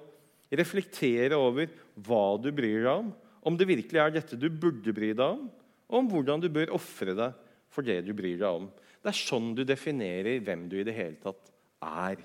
reflektere 0.49 1.37
over 1.37 1.69
hva 2.07 2.23
du 2.41 2.49
bryr 2.55 2.81
deg 2.81 2.91
om, 3.03 3.13
om 3.45 3.57
det 3.57 3.67
virkelig 3.69 4.01
er 4.01 4.13
dette 4.15 4.39
du 4.39 4.47
burde 4.49 4.93
bry 4.95 5.11
deg 5.13 5.25
om, 5.25 5.45
og 5.85 5.99
om 5.99 6.07
hvordan 6.09 6.41
du 6.41 6.49
bør 6.49 6.73
ofre 6.75 7.13
deg 7.17 7.35
for 7.73 7.85
det 7.85 7.99
du 8.07 8.13
bryr 8.17 8.39
deg 8.39 8.47
om. 8.49 8.69
Det 9.03 9.11
er 9.11 9.19
sånn 9.19 9.51
du 9.53 9.61
definerer 9.67 10.41
hvem 10.41 10.65
du 10.71 10.79
i 10.79 10.85
det 10.87 10.95
hele 10.97 11.19
tatt 11.21 11.51
er. 11.85 12.21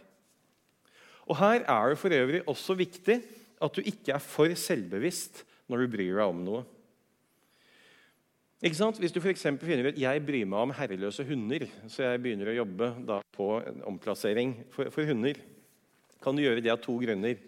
Og 1.29 1.37
Her 1.39 1.63
er 1.63 1.93
det 1.93 2.01
for 2.01 2.17
øvrig 2.17 2.43
også 2.49 2.75
viktig 2.79 3.21
at 3.61 3.77
du 3.77 3.85
ikke 3.85 4.17
er 4.17 4.25
for 4.25 4.53
selvbevisst 4.57 5.45
når 5.71 5.85
du 5.85 5.93
bryr 5.93 6.17
deg 6.17 6.25
om 6.25 6.41
noe. 6.47 6.63
Ikke 8.61 8.77
sant? 8.77 8.99
Hvis 9.01 9.13
du 9.13 9.21
for 9.23 9.33
finner 9.33 9.89
ut 9.89 10.01
jeg 10.01 10.25
bryr 10.25 10.49
meg 10.49 10.67
om 10.67 10.75
herreløse 10.77 11.25
hunder, 11.25 11.65
så 11.89 12.11
jeg 12.11 12.21
begynner 12.25 12.51
å 12.53 12.59
jobbe 12.59 12.91
på 13.37 13.47
omplassering 13.89 14.53
for, 14.73 14.91
for 14.93 15.09
hunder, 15.09 15.39
kan 16.21 16.37
du 16.37 16.43
gjøre 16.45 16.61
det 16.61 16.73
av 16.73 16.83
to 16.85 16.99
grunner. 17.01 17.39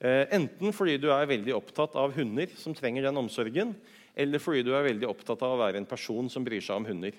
Eh, 0.00 0.26
enten 0.32 0.72
fordi 0.72 0.96
du 0.96 1.10
er 1.12 1.28
veldig 1.28 1.52
opptatt 1.58 1.96
av 2.00 2.14
hunder 2.16 2.48
som 2.56 2.72
trenger 2.76 3.04
den 3.04 3.20
omsorgen, 3.20 3.74
eller 4.16 4.40
fordi 4.40 4.62
du 4.64 4.72
er 4.72 4.86
veldig 4.86 5.08
opptatt 5.10 5.42
av 5.44 5.52
å 5.52 5.60
være 5.60 5.82
en 5.82 5.88
person 5.88 6.30
som 6.32 6.44
bryr 6.46 6.64
seg 6.64 6.80
om 6.80 6.88
hunder. 6.88 7.18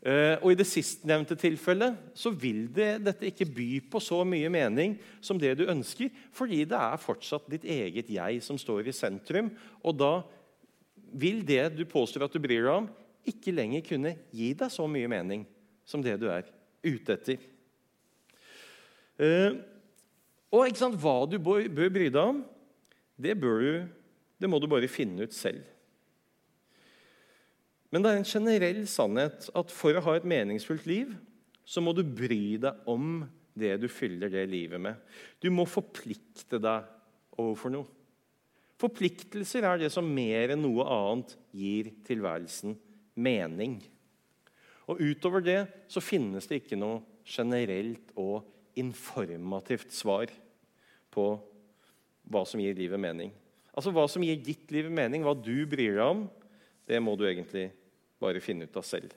Eh, 0.00 0.40
og 0.40 0.48
I 0.50 0.56
det 0.58 0.66
sistnevnte 0.66 1.36
tilfellet 1.38 2.16
så 2.16 2.32
vil 2.32 2.64
det, 2.74 3.04
dette 3.04 3.28
ikke 3.28 3.46
by 3.46 3.68
på 3.92 4.00
så 4.02 4.22
mye 4.26 4.50
mening 4.50 4.96
som 5.22 5.38
det 5.38 5.52
du 5.60 5.66
ønsker, 5.68 6.10
fordi 6.34 6.64
det 6.66 6.78
er 6.80 7.02
fortsatt 7.02 7.46
ditt 7.52 7.66
eget 7.68 8.10
jeg 8.10 8.42
som 8.42 8.58
står 8.58 8.88
i 8.90 8.96
sentrum. 8.96 9.52
Og 9.84 9.98
da 10.00 10.12
vil 11.14 11.44
det 11.46 11.76
du 11.76 11.84
påstår 11.86 12.26
at 12.26 12.34
du 12.34 12.42
bryr 12.42 12.64
deg 12.64 12.74
om, 12.74 12.90
ikke 13.28 13.54
lenger 13.54 13.86
kunne 13.86 14.16
gi 14.34 14.50
deg 14.56 14.72
så 14.72 14.86
mye 14.90 15.10
mening 15.12 15.44
som 15.86 16.02
det 16.02 16.16
du 16.18 16.30
er 16.32 16.48
ute 16.82 17.14
etter. 17.14 17.44
Og 20.50 20.66
ikke 20.66 20.82
sant, 20.82 20.98
hva 20.98 21.24
du 21.30 21.38
bør, 21.42 21.68
bør 21.70 21.92
bry 21.94 22.08
deg 22.10 22.22
om, 22.22 22.40
det, 23.20 23.36
bør 23.38 23.60
du, 23.62 23.74
det 24.40 24.50
må 24.50 24.58
du 24.58 24.66
bare 24.70 24.90
finne 24.90 25.26
ut 25.26 25.36
selv. 25.36 25.62
Men 27.90 28.02
det 28.02 28.10
er 28.10 28.20
en 28.20 28.28
generell 28.28 28.80
sannhet 28.90 29.50
at 29.58 29.74
for 29.74 29.94
å 29.94 30.02
ha 30.06 30.16
et 30.18 30.26
meningsfullt 30.28 30.86
liv, 30.90 31.14
så 31.66 31.82
må 31.82 31.94
du 31.94 32.02
bry 32.02 32.56
deg 32.62 32.90
om 32.90 33.22
det 33.58 33.76
du 33.82 33.86
fyller 33.90 34.30
det 34.32 34.46
livet 34.50 34.82
med. 34.82 34.98
Du 35.42 35.50
må 35.54 35.66
forplikte 35.68 36.58
deg 36.62 36.86
overfor 37.38 37.74
noe. 37.74 37.86
Forpliktelser 38.80 39.66
er 39.68 39.82
det 39.82 39.90
som 39.92 40.06
mer 40.08 40.54
enn 40.54 40.62
noe 40.64 40.86
annet 40.88 41.34
gir 41.52 41.90
tilværelsen 42.06 42.78
mening. 43.20 43.76
Og 44.88 45.02
Utover 45.02 45.44
det 45.44 45.60
så 45.90 46.02
finnes 46.02 46.48
det 46.48 46.62
ikke 46.62 46.78
noe 46.80 47.02
generelt 47.28 48.14
og 48.18 48.46
informativt 48.78 49.92
svar 49.94 50.30
på 51.10 51.32
hva 52.30 52.44
som 52.46 52.60
gir 52.62 52.76
livet 52.78 53.00
mening. 53.00 53.32
Altså 53.74 53.92
Hva 53.94 54.06
som 54.10 54.22
gir 54.24 54.38
ditt 54.42 54.70
liv 54.74 54.90
mening, 54.92 55.24
hva 55.24 55.34
du 55.34 55.64
bryr 55.68 55.96
deg 55.96 56.04
om, 56.04 56.24
det 56.90 56.98
må 57.02 57.14
du 57.18 57.26
egentlig 57.28 57.68
bare 58.20 58.42
finne 58.42 58.66
ut 58.66 58.76
av 58.76 58.84
selv. 58.86 59.12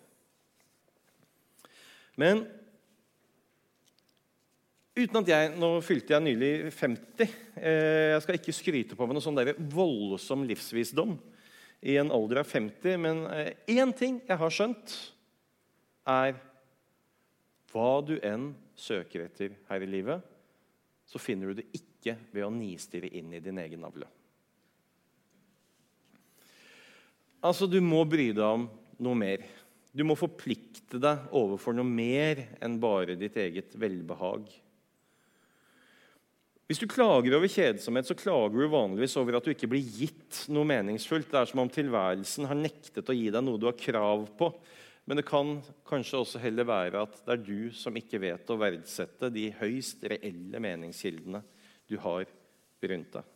Men 2.20 2.44
uten 4.94 5.20
at 5.24 5.32
jeg, 5.32 5.54
Nå 5.58 5.70
fylte 5.82 6.14
jeg 6.14 6.26
nylig 6.28 6.72
50. 6.76 7.36
Eh, 7.58 8.14
jeg 8.14 8.24
skal 8.26 8.38
ikke 8.38 8.56
skryte 8.56 8.98
på 8.98 9.08
meg 9.08 9.18
noe 9.18 9.26
sånn 9.26 9.40
der 9.40 9.56
voldsom 9.58 10.46
livsvisdom 10.48 11.18
i 11.84 11.98
en 12.00 12.14
alder 12.16 12.44
av 12.44 12.48
50, 12.48 12.96
men 13.02 13.26
én 13.68 13.90
eh, 13.90 13.98
ting 13.98 14.22
jeg 14.24 14.40
har 14.40 14.54
skjønt, 14.54 14.94
er 16.08 16.38
hva 17.74 18.04
du 18.06 18.16
enn 18.22 18.52
søker 18.78 19.26
etter 19.26 19.58
her 19.70 19.84
i 19.84 19.90
livet, 19.90 20.22
så 21.10 21.20
finner 21.22 21.52
du 21.52 21.62
det 21.62 21.70
ikke 21.76 22.16
ved 22.34 22.46
å 22.46 22.54
nistirre 22.54 23.10
inn 23.12 23.34
i 23.34 23.42
din 23.44 23.60
egen 23.62 23.84
navle. 23.84 24.08
Altså, 27.44 27.68
Du 27.68 27.82
må 27.84 28.06
bry 28.08 28.32
deg 28.32 28.46
om 28.46 28.70
noe 29.04 29.20
mer. 29.20 29.44
Du 29.94 30.06
må 30.08 30.16
forplikte 30.18 30.98
deg 31.02 31.26
overfor 31.36 31.76
noe 31.76 31.86
mer 31.86 32.40
enn 32.64 32.80
bare 32.82 33.18
ditt 33.20 33.36
eget 33.38 33.76
velbehag. 33.78 34.48
Hvis 36.64 36.80
du 36.80 36.88
klager 36.88 37.36
over 37.36 37.52
kjedsomhet, 37.52 38.08
så 38.08 38.16
klager 38.18 38.64
du 38.64 38.72
vanligvis 38.72 39.18
over 39.20 39.36
at 39.38 39.46
du 39.46 39.52
ikke 39.52 39.68
blir 39.70 39.84
gitt 39.84 40.46
noe 40.50 40.66
meningsfullt. 40.66 41.28
Det 41.30 41.42
er 41.42 41.50
som 41.52 41.62
om 41.62 41.70
tilværelsen 41.70 42.48
har 42.50 42.58
nektet 42.58 43.12
å 43.12 43.14
gi 43.14 43.28
deg 43.34 43.44
noe 43.44 43.60
du 43.62 43.68
har 43.68 43.78
krav 43.78 44.24
på. 44.40 44.50
Men 45.04 45.20
det 45.20 45.26
kan 45.28 45.58
kanskje 45.88 46.22
også 46.22 46.40
heller 46.40 46.68
være 46.68 47.02
at 47.04 47.18
det 47.26 47.34
er 47.36 47.44
du 47.44 47.74
som 47.76 47.96
ikke 48.00 48.22
vet 48.24 48.50
å 48.54 48.60
verdsette 48.60 49.32
de 49.36 49.50
høyst 49.60 50.06
reelle 50.08 50.62
meningskildene 50.64 51.44
du 51.92 51.98
har 52.00 52.24
rundt 52.24 53.18
deg. 53.18 53.30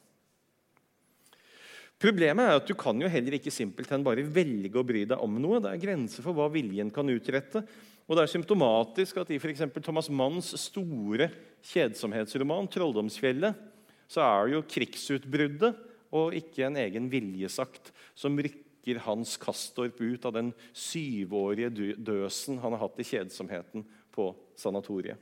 Problemet 1.97 2.45
er 2.45 2.59
at 2.59 2.69
du 2.69 2.75
kan 2.77 2.99
jo 3.01 3.09
heller 3.09 3.35
ikke 3.39 3.51
simpelthen 3.51 4.03
bare 4.05 4.21
velge 4.21 4.77
å 4.77 4.85
bry 4.85 5.01
deg 5.09 5.21
om 5.23 5.39
noe. 5.41 5.59
Det 5.63 5.71
er 5.71 5.81
grenser 5.81 6.23
for 6.23 6.37
hva 6.37 6.45
viljen 6.53 6.91
kan 6.93 7.09
utrette. 7.09 7.63
Og 8.07 8.15
Det 8.15 8.23
er 8.23 8.31
symptomatisk 8.31 9.17
at 9.19 9.31
i 9.33 9.39
f.eks. 9.41 9.65
Thomas 9.83 10.07
Manns 10.13 10.53
store 10.61 11.27
kjedsomhetsroman 11.65 12.69
'Trolldomsfjellet' 12.71 13.65
så 14.07 14.23
er 14.23 14.45
det 14.45 14.53
jo 14.53 14.67
krigsutbruddet 14.71 15.81
og 16.15 16.37
ikke 16.37 16.69
en 16.69 16.77
egen 16.79 17.09
viljesakt 17.11 17.91
som 18.15 18.37
rykker 18.39 18.66
trekker 18.87 18.99
Hans 19.05 19.37
Kastorp 19.37 20.01
ut 20.01 20.25
av 20.25 20.33
den 20.33 20.53
syvårige 20.73 21.95
døsen 21.97 22.59
han 22.59 22.71
har 22.71 22.87
hatt 22.87 22.99
i 22.99 23.03
kjedsomheten 23.03 23.83
på 24.11 24.35
sanatoriet. 24.55 25.17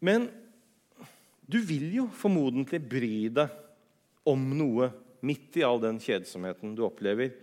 Men 0.00 0.28
Du 1.46 1.58
vil 1.60 1.90
jo 1.92 2.06
formodentlig 2.16 2.78
bry 2.80 3.28
deg 3.28 3.50
om 4.24 4.40
noe 4.56 4.86
midt 5.20 5.56
i 5.58 5.64
all 5.66 5.80
den 5.82 5.98
kjedsomheten 6.00 6.74
du 6.74 6.84
opplever. 6.86 7.34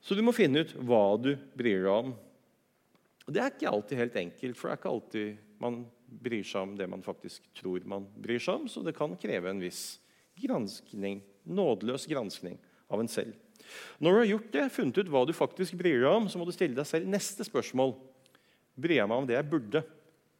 Så 0.00 0.16
du 0.16 0.22
må 0.24 0.32
finne 0.32 0.64
ut 0.64 0.72
hva 0.74 1.16
du 1.20 1.36
bryr 1.54 1.84
deg 1.84 1.92
om. 1.92 2.10
Og 3.26 3.30
Det 3.32 3.42
er 3.42 3.52
ikke 3.52 3.70
alltid 3.70 3.98
helt 3.98 4.16
enkelt, 4.16 4.56
for 4.56 4.66
det 4.66 4.72
er 4.72 4.80
ikke 4.80 4.94
alltid 4.96 5.38
man 5.60 5.78
bryr 6.08 6.42
seg 6.42 6.64
om 6.64 6.74
det 6.74 6.88
man 6.90 7.04
faktisk 7.04 7.44
tror 7.54 7.86
man 7.86 8.08
bryr 8.16 8.40
seg 8.40 8.64
om, 8.64 8.66
så 8.66 8.82
det 8.82 8.96
kan 8.96 9.14
kreve 9.20 9.52
en 9.52 9.62
viss 9.62 10.00
granskning, 10.42 11.20
nådeløs 11.48 12.06
granskning 12.10 12.58
av 12.88 13.02
en 13.02 13.10
selv. 13.10 13.36
Når 14.00 14.12
du 14.12 14.18
har 14.18 14.30
gjort 14.32 14.52
det, 14.54 14.66
funnet 14.72 15.00
ut 15.00 15.10
hva 15.12 15.24
du 15.28 15.34
faktisk 15.36 15.76
bryr 15.78 16.00
deg 16.00 16.10
om, 16.10 16.28
så 16.30 16.40
må 16.40 16.46
du 16.48 16.54
stille 16.54 16.76
deg 16.76 16.88
selv 16.88 17.08
neste 17.10 17.44
spørsmål. 17.46 17.94
Bryr 18.78 19.00
jeg 19.00 19.10
meg 19.10 19.22
om 19.22 19.28
det 19.28 19.36
jeg 19.36 19.50
burde 19.50 19.82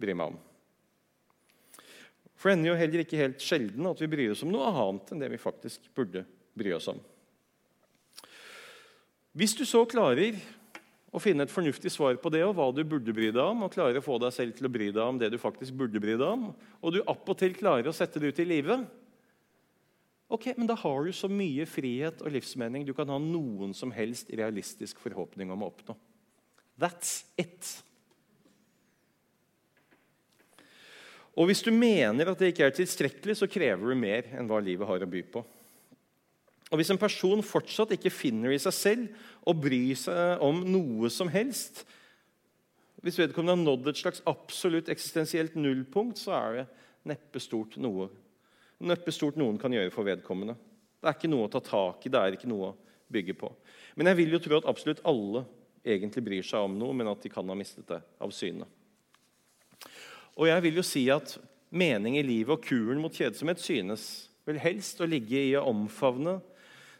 bry 0.00 0.14
meg 0.16 0.32
om? 0.32 0.38
For 2.38 2.48
det 2.48 2.54
hender 2.54 2.70
jo 2.70 2.78
heller 2.78 3.02
ikke 3.02 3.18
helt 3.18 3.42
sjelden 3.42 3.88
at 3.90 4.00
vi 4.00 4.10
bryr 4.10 4.32
oss 4.32 4.44
om 4.46 4.52
noe 4.52 4.70
annet 4.70 5.10
enn 5.10 5.24
det 5.24 5.30
vi 5.32 5.40
faktisk 5.42 5.90
burde 5.96 6.22
bry 6.58 6.70
oss 6.76 6.86
om. 6.92 7.00
Hvis 9.38 9.56
du 9.58 9.64
så 9.68 9.82
klarer 9.90 10.38
å 11.14 11.20
finne 11.22 11.44
et 11.46 11.52
fornuftig 11.52 11.90
svar 11.92 12.16
på 12.20 12.30
det 12.32 12.44
og 12.44 12.54
hva 12.58 12.68
du 12.74 12.82
burde 12.86 13.14
bry 13.16 13.30
deg 13.32 13.42
om, 13.42 13.64
og 13.64 13.72
klarer 13.74 13.98
å 13.98 14.04
få 14.04 14.20
deg 14.22 14.34
selv 14.34 14.56
til 14.56 14.68
å 14.68 14.72
bry 14.72 14.90
deg 14.92 15.02
om 15.02 15.18
det 15.20 15.32
du 15.32 15.38
faktisk 15.40 15.76
burde 15.78 16.00
bry 16.02 16.14
deg 16.14 16.26
om, 16.26 16.48
og 16.82 16.94
du 16.94 17.00
appåtil 17.08 17.56
klarer 17.58 17.88
å 17.90 17.96
sette 17.96 18.20
det 18.22 18.32
ut 18.32 18.42
i 18.42 18.48
livet, 18.48 18.86
ok, 20.28 20.52
men 20.56 20.68
da 20.68 20.76
har 20.78 21.04
du 21.04 21.12
så 21.16 21.30
mye 21.32 21.66
frihet 21.68 22.22
og 22.22 22.32
livsmening 22.34 22.86
du 22.86 22.94
kan 22.96 23.08
ha 23.10 23.18
noen 23.22 23.74
som 23.76 23.92
helst 23.94 24.30
realistisk 24.30 25.00
forhåpning 25.02 25.52
om 25.54 25.64
å 25.64 25.70
oppnå. 25.72 25.96
That's 26.78 27.24
it. 27.40 27.82
Og 31.38 31.48
hvis 31.50 31.62
du 31.62 31.70
mener 31.70 32.30
at 32.30 32.40
det 32.40 32.52
ikke 32.52 32.66
er 32.66 32.74
tilstrekkelig, 32.74 33.36
så 33.38 33.50
krever 33.50 33.90
du 33.90 33.98
mer 33.98 34.26
enn 34.34 34.48
hva 34.50 34.58
livet 34.62 34.88
har 34.88 35.04
å 35.04 35.10
by 35.10 35.22
på. 35.34 35.44
Og 36.68 36.76
Hvis 36.76 36.90
en 36.92 37.00
person 37.00 37.40
fortsatt 37.44 37.94
ikke 37.96 38.12
finner 38.12 38.52
i 38.52 38.60
seg 38.60 38.74
selv 38.76 39.46
å 39.48 39.54
bry 39.56 39.94
seg 39.96 40.42
om 40.44 40.60
noe 40.68 41.08
som 41.08 41.30
helst 41.32 41.86
Hvis 43.00 43.16
vedkommende 43.16 43.54
har 43.54 43.62
nådd 43.62 43.88
et 43.88 44.00
slags 44.00 44.20
absolutt 44.28 44.90
eksistensielt 44.92 45.54
nullpunkt, 45.56 46.18
så 46.18 46.34
er 46.34 46.56
det 46.58 46.64
neppe 47.08 47.40
stort 47.40 47.78
noe 47.80 48.08
neppe 48.86 49.12
stort 49.14 49.38
noen 49.40 49.58
kan 49.58 49.72
gjøre 49.74 49.92
for 49.94 50.06
vedkommende. 50.06 50.54
Det 50.98 51.08
er 51.08 51.16
ikke 51.16 51.30
noe 51.30 51.46
å 51.46 51.52
ta 51.52 51.62
tak 51.64 52.06
i, 52.06 52.12
det 52.12 52.20
er 52.20 52.36
ikke 52.36 52.50
noe 52.50 52.70
å 52.70 52.76
bygge 53.10 53.34
på. 53.38 53.50
Men 53.98 54.10
jeg 54.10 54.20
vil 54.20 54.34
jo 54.36 54.42
tro 54.42 54.58
at 54.58 54.68
absolutt 54.70 55.02
alle 55.08 55.44
egentlig 55.86 56.24
bryr 56.26 56.46
seg 56.46 56.66
om 56.66 56.76
noe, 56.78 56.94
men 56.94 57.10
at 57.10 57.22
de 57.22 57.30
kan 57.32 57.48
ha 57.48 57.56
mistet 57.58 57.86
det 57.88 58.00
av 58.22 58.34
syne. 58.34 58.66
Og 60.38 60.46
jeg 60.50 60.64
vil 60.66 60.78
jo 60.78 60.86
si 60.86 61.04
at 61.10 61.34
mening 61.74 62.18
i 62.18 62.24
livet 62.26 62.54
og 62.54 62.64
kuren 62.64 63.00
mot 63.02 63.14
kjedsomhet 63.14 63.60
synes 63.62 64.28
vel 64.48 64.60
helst 64.62 65.00
å 65.02 65.08
ligge 65.08 65.40
i 65.50 65.56
å 65.58 65.66
omfavne 65.68 66.38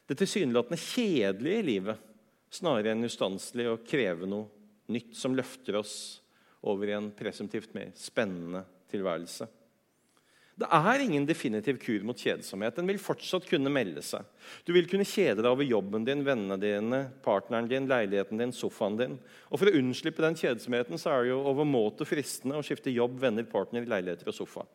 det 0.08 0.18
tilsynelatende 0.18 0.80
kjedelige 0.80 1.62
i 1.62 1.66
livet 1.66 2.06
snarere 2.52 2.94
enn 2.94 3.06
ustanselig 3.06 3.68
å 3.68 3.80
kreve 3.84 4.28
noe 4.28 4.48
nytt 4.92 5.14
som 5.16 5.36
løfter 5.36 5.76
oss 5.80 5.94
over 6.64 6.88
i 6.88 6.96
en 6.96 7.10
presumptivt 7.14 7.74
mer 7.76 7.92
spennende 7.96 8.64
tilværelse. 8.90 9.46
Det 10.58 10.66
er 10.74 11.02
ingen 11.04 11.26
definitiv 11.26 11.76
kur 11.78 12.02
mot 12.06 12.18
kjedsomhet. 12.18 12.74
Den 12.74 12.88
vil 12.90 12.98
fortsatt 12.98 13.44
kunne 13.46 13.70
melde 13.70 14.02
seg. 14.02 14.24
Du 14.66 14.72
vil 14.74 14.88
kunne 14.90 15.06
kjede 15.06 15.38
deg 15.38 15.46
over 15.52 15.62
jobben 15.62 16.06
din, 16.06 16.24
vennene 16.26 16.58
dine, 16.58 17.04
partneren 17.22 17.68
din, 17.70 17.86
leiligheten 17.86 18.42
din, 18.42 18.54
sofaen 18.54 18.98
din. 18.98 19.14
Og 19.52 19.60
For 19.60 19.70
å 19.70 19.76
unnslippe 19.78 20.24
den 20.24 20.38
kjedsomheten 20.38 20.98
så 20.98 21.12
er 21.12 21.22
det 21.22 21.30
jo 21.30 21.44
overmåte 21.46 22.08
fristende 22.08 22.58
å 22.58 22.64
skifte 22.66 22.90
jobb, 22.90 23.20
venner, 23.22 23.46
partner, 23.46 23.86
leiligheter 23.86 24.32
og 24.32 24.38
sofa. 24.40 24.66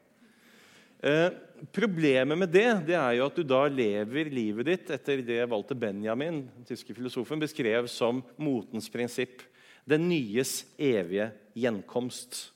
Eh, 1.04 1.36
problemet 1.76 2.40
med 2.40 2.54
det, 2.56 2.70
det 2.88 2.96
er 2.96 3.18
jo 3.18 3.28
at 3.28 3.36
du 3.36 3.44
da 3.44 3.66
lever 3.68 4.32
livet 4.32 4.70
ditt 4.70 4.96
etter 4.96 5.20
det 5.20 5.42
Walter 5.52 5.76
Benjamin 5.76 6.46
den 6.46 6.70
tyske 6.70 6.96
filosofen, 6.96 7.44
beskrev 7.44 7.92
som 7.92 8.24
motens 8.40 8.88
prinsipp. 8.88 9.44
Den 9.84 10.08
nyes 10.08 10.62
evige 10.80 11.34
gjenkomst. 11.60 12.53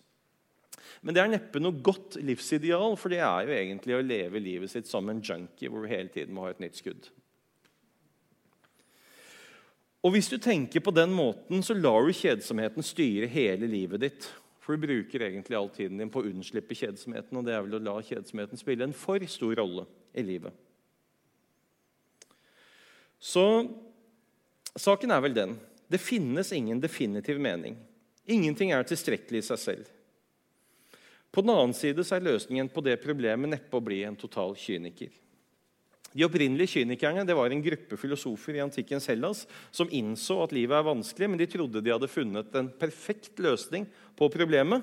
Men 1.01 1.15
det 1.15 1.21
er 1.23 1.31
neppe 1.31 1.61
noe 1.61 1.79
godt 1.83 2.19
livsideal, 2.23 2.97
for 2.99 3.13
det 3.13 3.21
er 3.21 3.47
jo 3.47 3.55
egentlig 3.55 3.95
å 3.97 4.03
leve 4.03 4.41
livet 4.43 4.71
sitt 4.71 4.89
som 4.89 5.09
en 5.09 5.21
junkie 5.23 5.71
hvor 5.71 5.85
du 5.85 5.91
hele 5.91 6.11
tiden 6.13 6.35
må 6.35 6.45
ha 6.45 6.53
et 6.53 6.61
nytt 6.63 6.79
skudd. 6.79 7.09
Og 10.05 10.13
Hvis 10.13 10.29
du 10.31 10.37
tenker 10.39 10.79
på 10.79 10.93
den 10.95 11.11
måten, 11.11 11.63
så 11.65 11.75
lar 11.75 12.05
du 12.05 12.13
kjedsomheten 12.15 12.85
styre 12.85 13.27
hele 13.27 13.67
livet 13.67 14.05
ditt. 14.05 14.27
For 14.63 14.75
du 14.75 14.85
bruker 14.85 15.23
egentlig 15.25 15.57
all 15.57 15.69
tiden 15.73 15.99
din 15.99 16.11
på 16.11 16.21
å 16.21 16.29
unnslippe 16.29 16.75
kjedsomheten, 16.77 17.35
og 17.39 17.47
det 17.47 17.55
er 17.55 17.65
vel 17.65 17.79
å 17.79 17.83
la 17.83 17.97
kjedsomheten 18.03 18.59
spille 18.59 18.87
en 18.87 18.95
for 18.95 19.23
stor 19.27 19.55
rolle 19.59 19.87
i 20.15 20.23
livet. 20.27 20.53
Så 23.19 23.43
saken 24.77 25.11
er 25.11 25.23
vel 25.23 25.35
den 25.35 25.57
det 25.87 26.01
finnes 26.03 26.51
ingen 26.51 26.81
definitiv 26.83 27.39
mening. 27.39 27.77
Ingenting 28.27 28.73
er 28.75 28.83
tilstrekkelig 28.83 29.39
i 29.39 29.47
seg 29.47 29.61
selv. 29.61 29.91
På 31.37 31.43
den 31.45 31.53
annen 31.53 31.73
side 31.77 32.01
er 32.01 32.23
løsningen 32.25 32.65
på 32.73 32.81
det 32.81 32.95
problemet 32.97 33.51
neppe 33.51 33.77
å 33.77 33.83
bli 33.85 33.99
en 34.07 34.15
total 34.17 34.55
kyniker. 34.57 35.11
De 36.09 36.25
opprinnelige 36.25 36.79
kynikerne 36.79 37.21
det 37.29 37.35
var 37.37 37.53
en 37.53 37.61
gruppe 37.61 37.99
filosofer 38.01 38.57
i 38.57 38.63
antikkens 38.63 39.05
Hellas 39.11 39.43
som 39.69 39.91
innså 39.93 40.39
at 40.41 40.55
livet 40.57 40.79
er 40.79 40.87
vanskelig, 40.87 41.29
men 41.29 41.37
de 41.37 41.45
trodde 41.45 41.83
de 41.85 41.93
hadde 41.93 42.09
funnet 42.09 42.57
en 42.57 42.71
perfekt 42.81 43.37
løsning 43.37 43.85
på 44.17 44.31
problemet. 44.33 44.81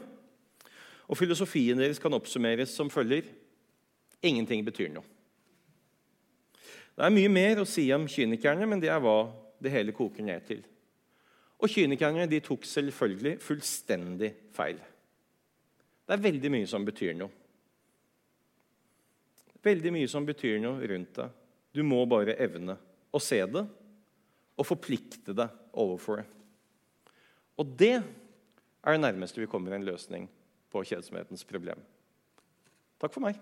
Og 1.10 1.18
Filosofien 1.18 1.82
deres 1.82 1.98
kan 1.98 2.14
oppsummeres 2.14 2.70
som 2.78 2.86
følger 2.86 3.26
ingenting 4.22 4.62
betyr 4.62 4.94
noe. 4.94 5.10
Det 6.94 7.02
er 7.02 7.18
mye 7.18 7.34
mer 7.34 7.64
å 7.64 7.66
si 7.66 7.88
om 7.98 8.06
kynikerne, 8.06 8.70
men 8.70 8.78
det 8.78 8.94
er 8.94 9.02
hva 9.02 9.24
det 9.58 9.74
hele 9.74 9.90
koker 9.90 10.22
ned 10.22 10.46
til. 10.46 10.62
Og 11.58 11.66
kynikerne 11.66 12.30
de 12.30 12.44
tok 12.46 12.62
selvfølgelig 12.62 13.40
fullstendig 13.42 14.36
feil. 14.54 14.78
Det 16.04 16.16
er 16.16 16.26
veldig 16.26 16.50
mye 16.52 16.68
som 16.68 16.84
betyr 16.84 17.16
noe 17.16 17.32
veldig 19.64 19.92
mye 19.94 20.10
som 20.10 20.26
betyr 20.26 20.60
noe 20.62 20.84
rundt 20.90 21.16
deg. 21.18 21.32
Du 21.74 21.82
må 21.86 22.02
bare 22.08 22.36
evne 22.42 22.76
å 23.14 23.20
se 23.22 23.40
det 23.48 23.64
og 24.54 24.68
forplikte 24.68 25.34
deg 25.36 25.80
overfor 25.80 26.20
det. 26.20 26.28
Og 27.58 27.74
det 27.78 27.96
er 27.96 28.94
det 28.94 29.02
nærmeste 29.02 29.40
vi 29.42 29.50
kommer 29.50 29.74
en 29.74 29.86
løsning 29.86 30.28
på 30.74 30.82
kjedsomhetens 30.86 31.46
problem. 31.46 31.80
Takk 33.00 33.14
for 33.14 33.24
meg. 33.24 33.38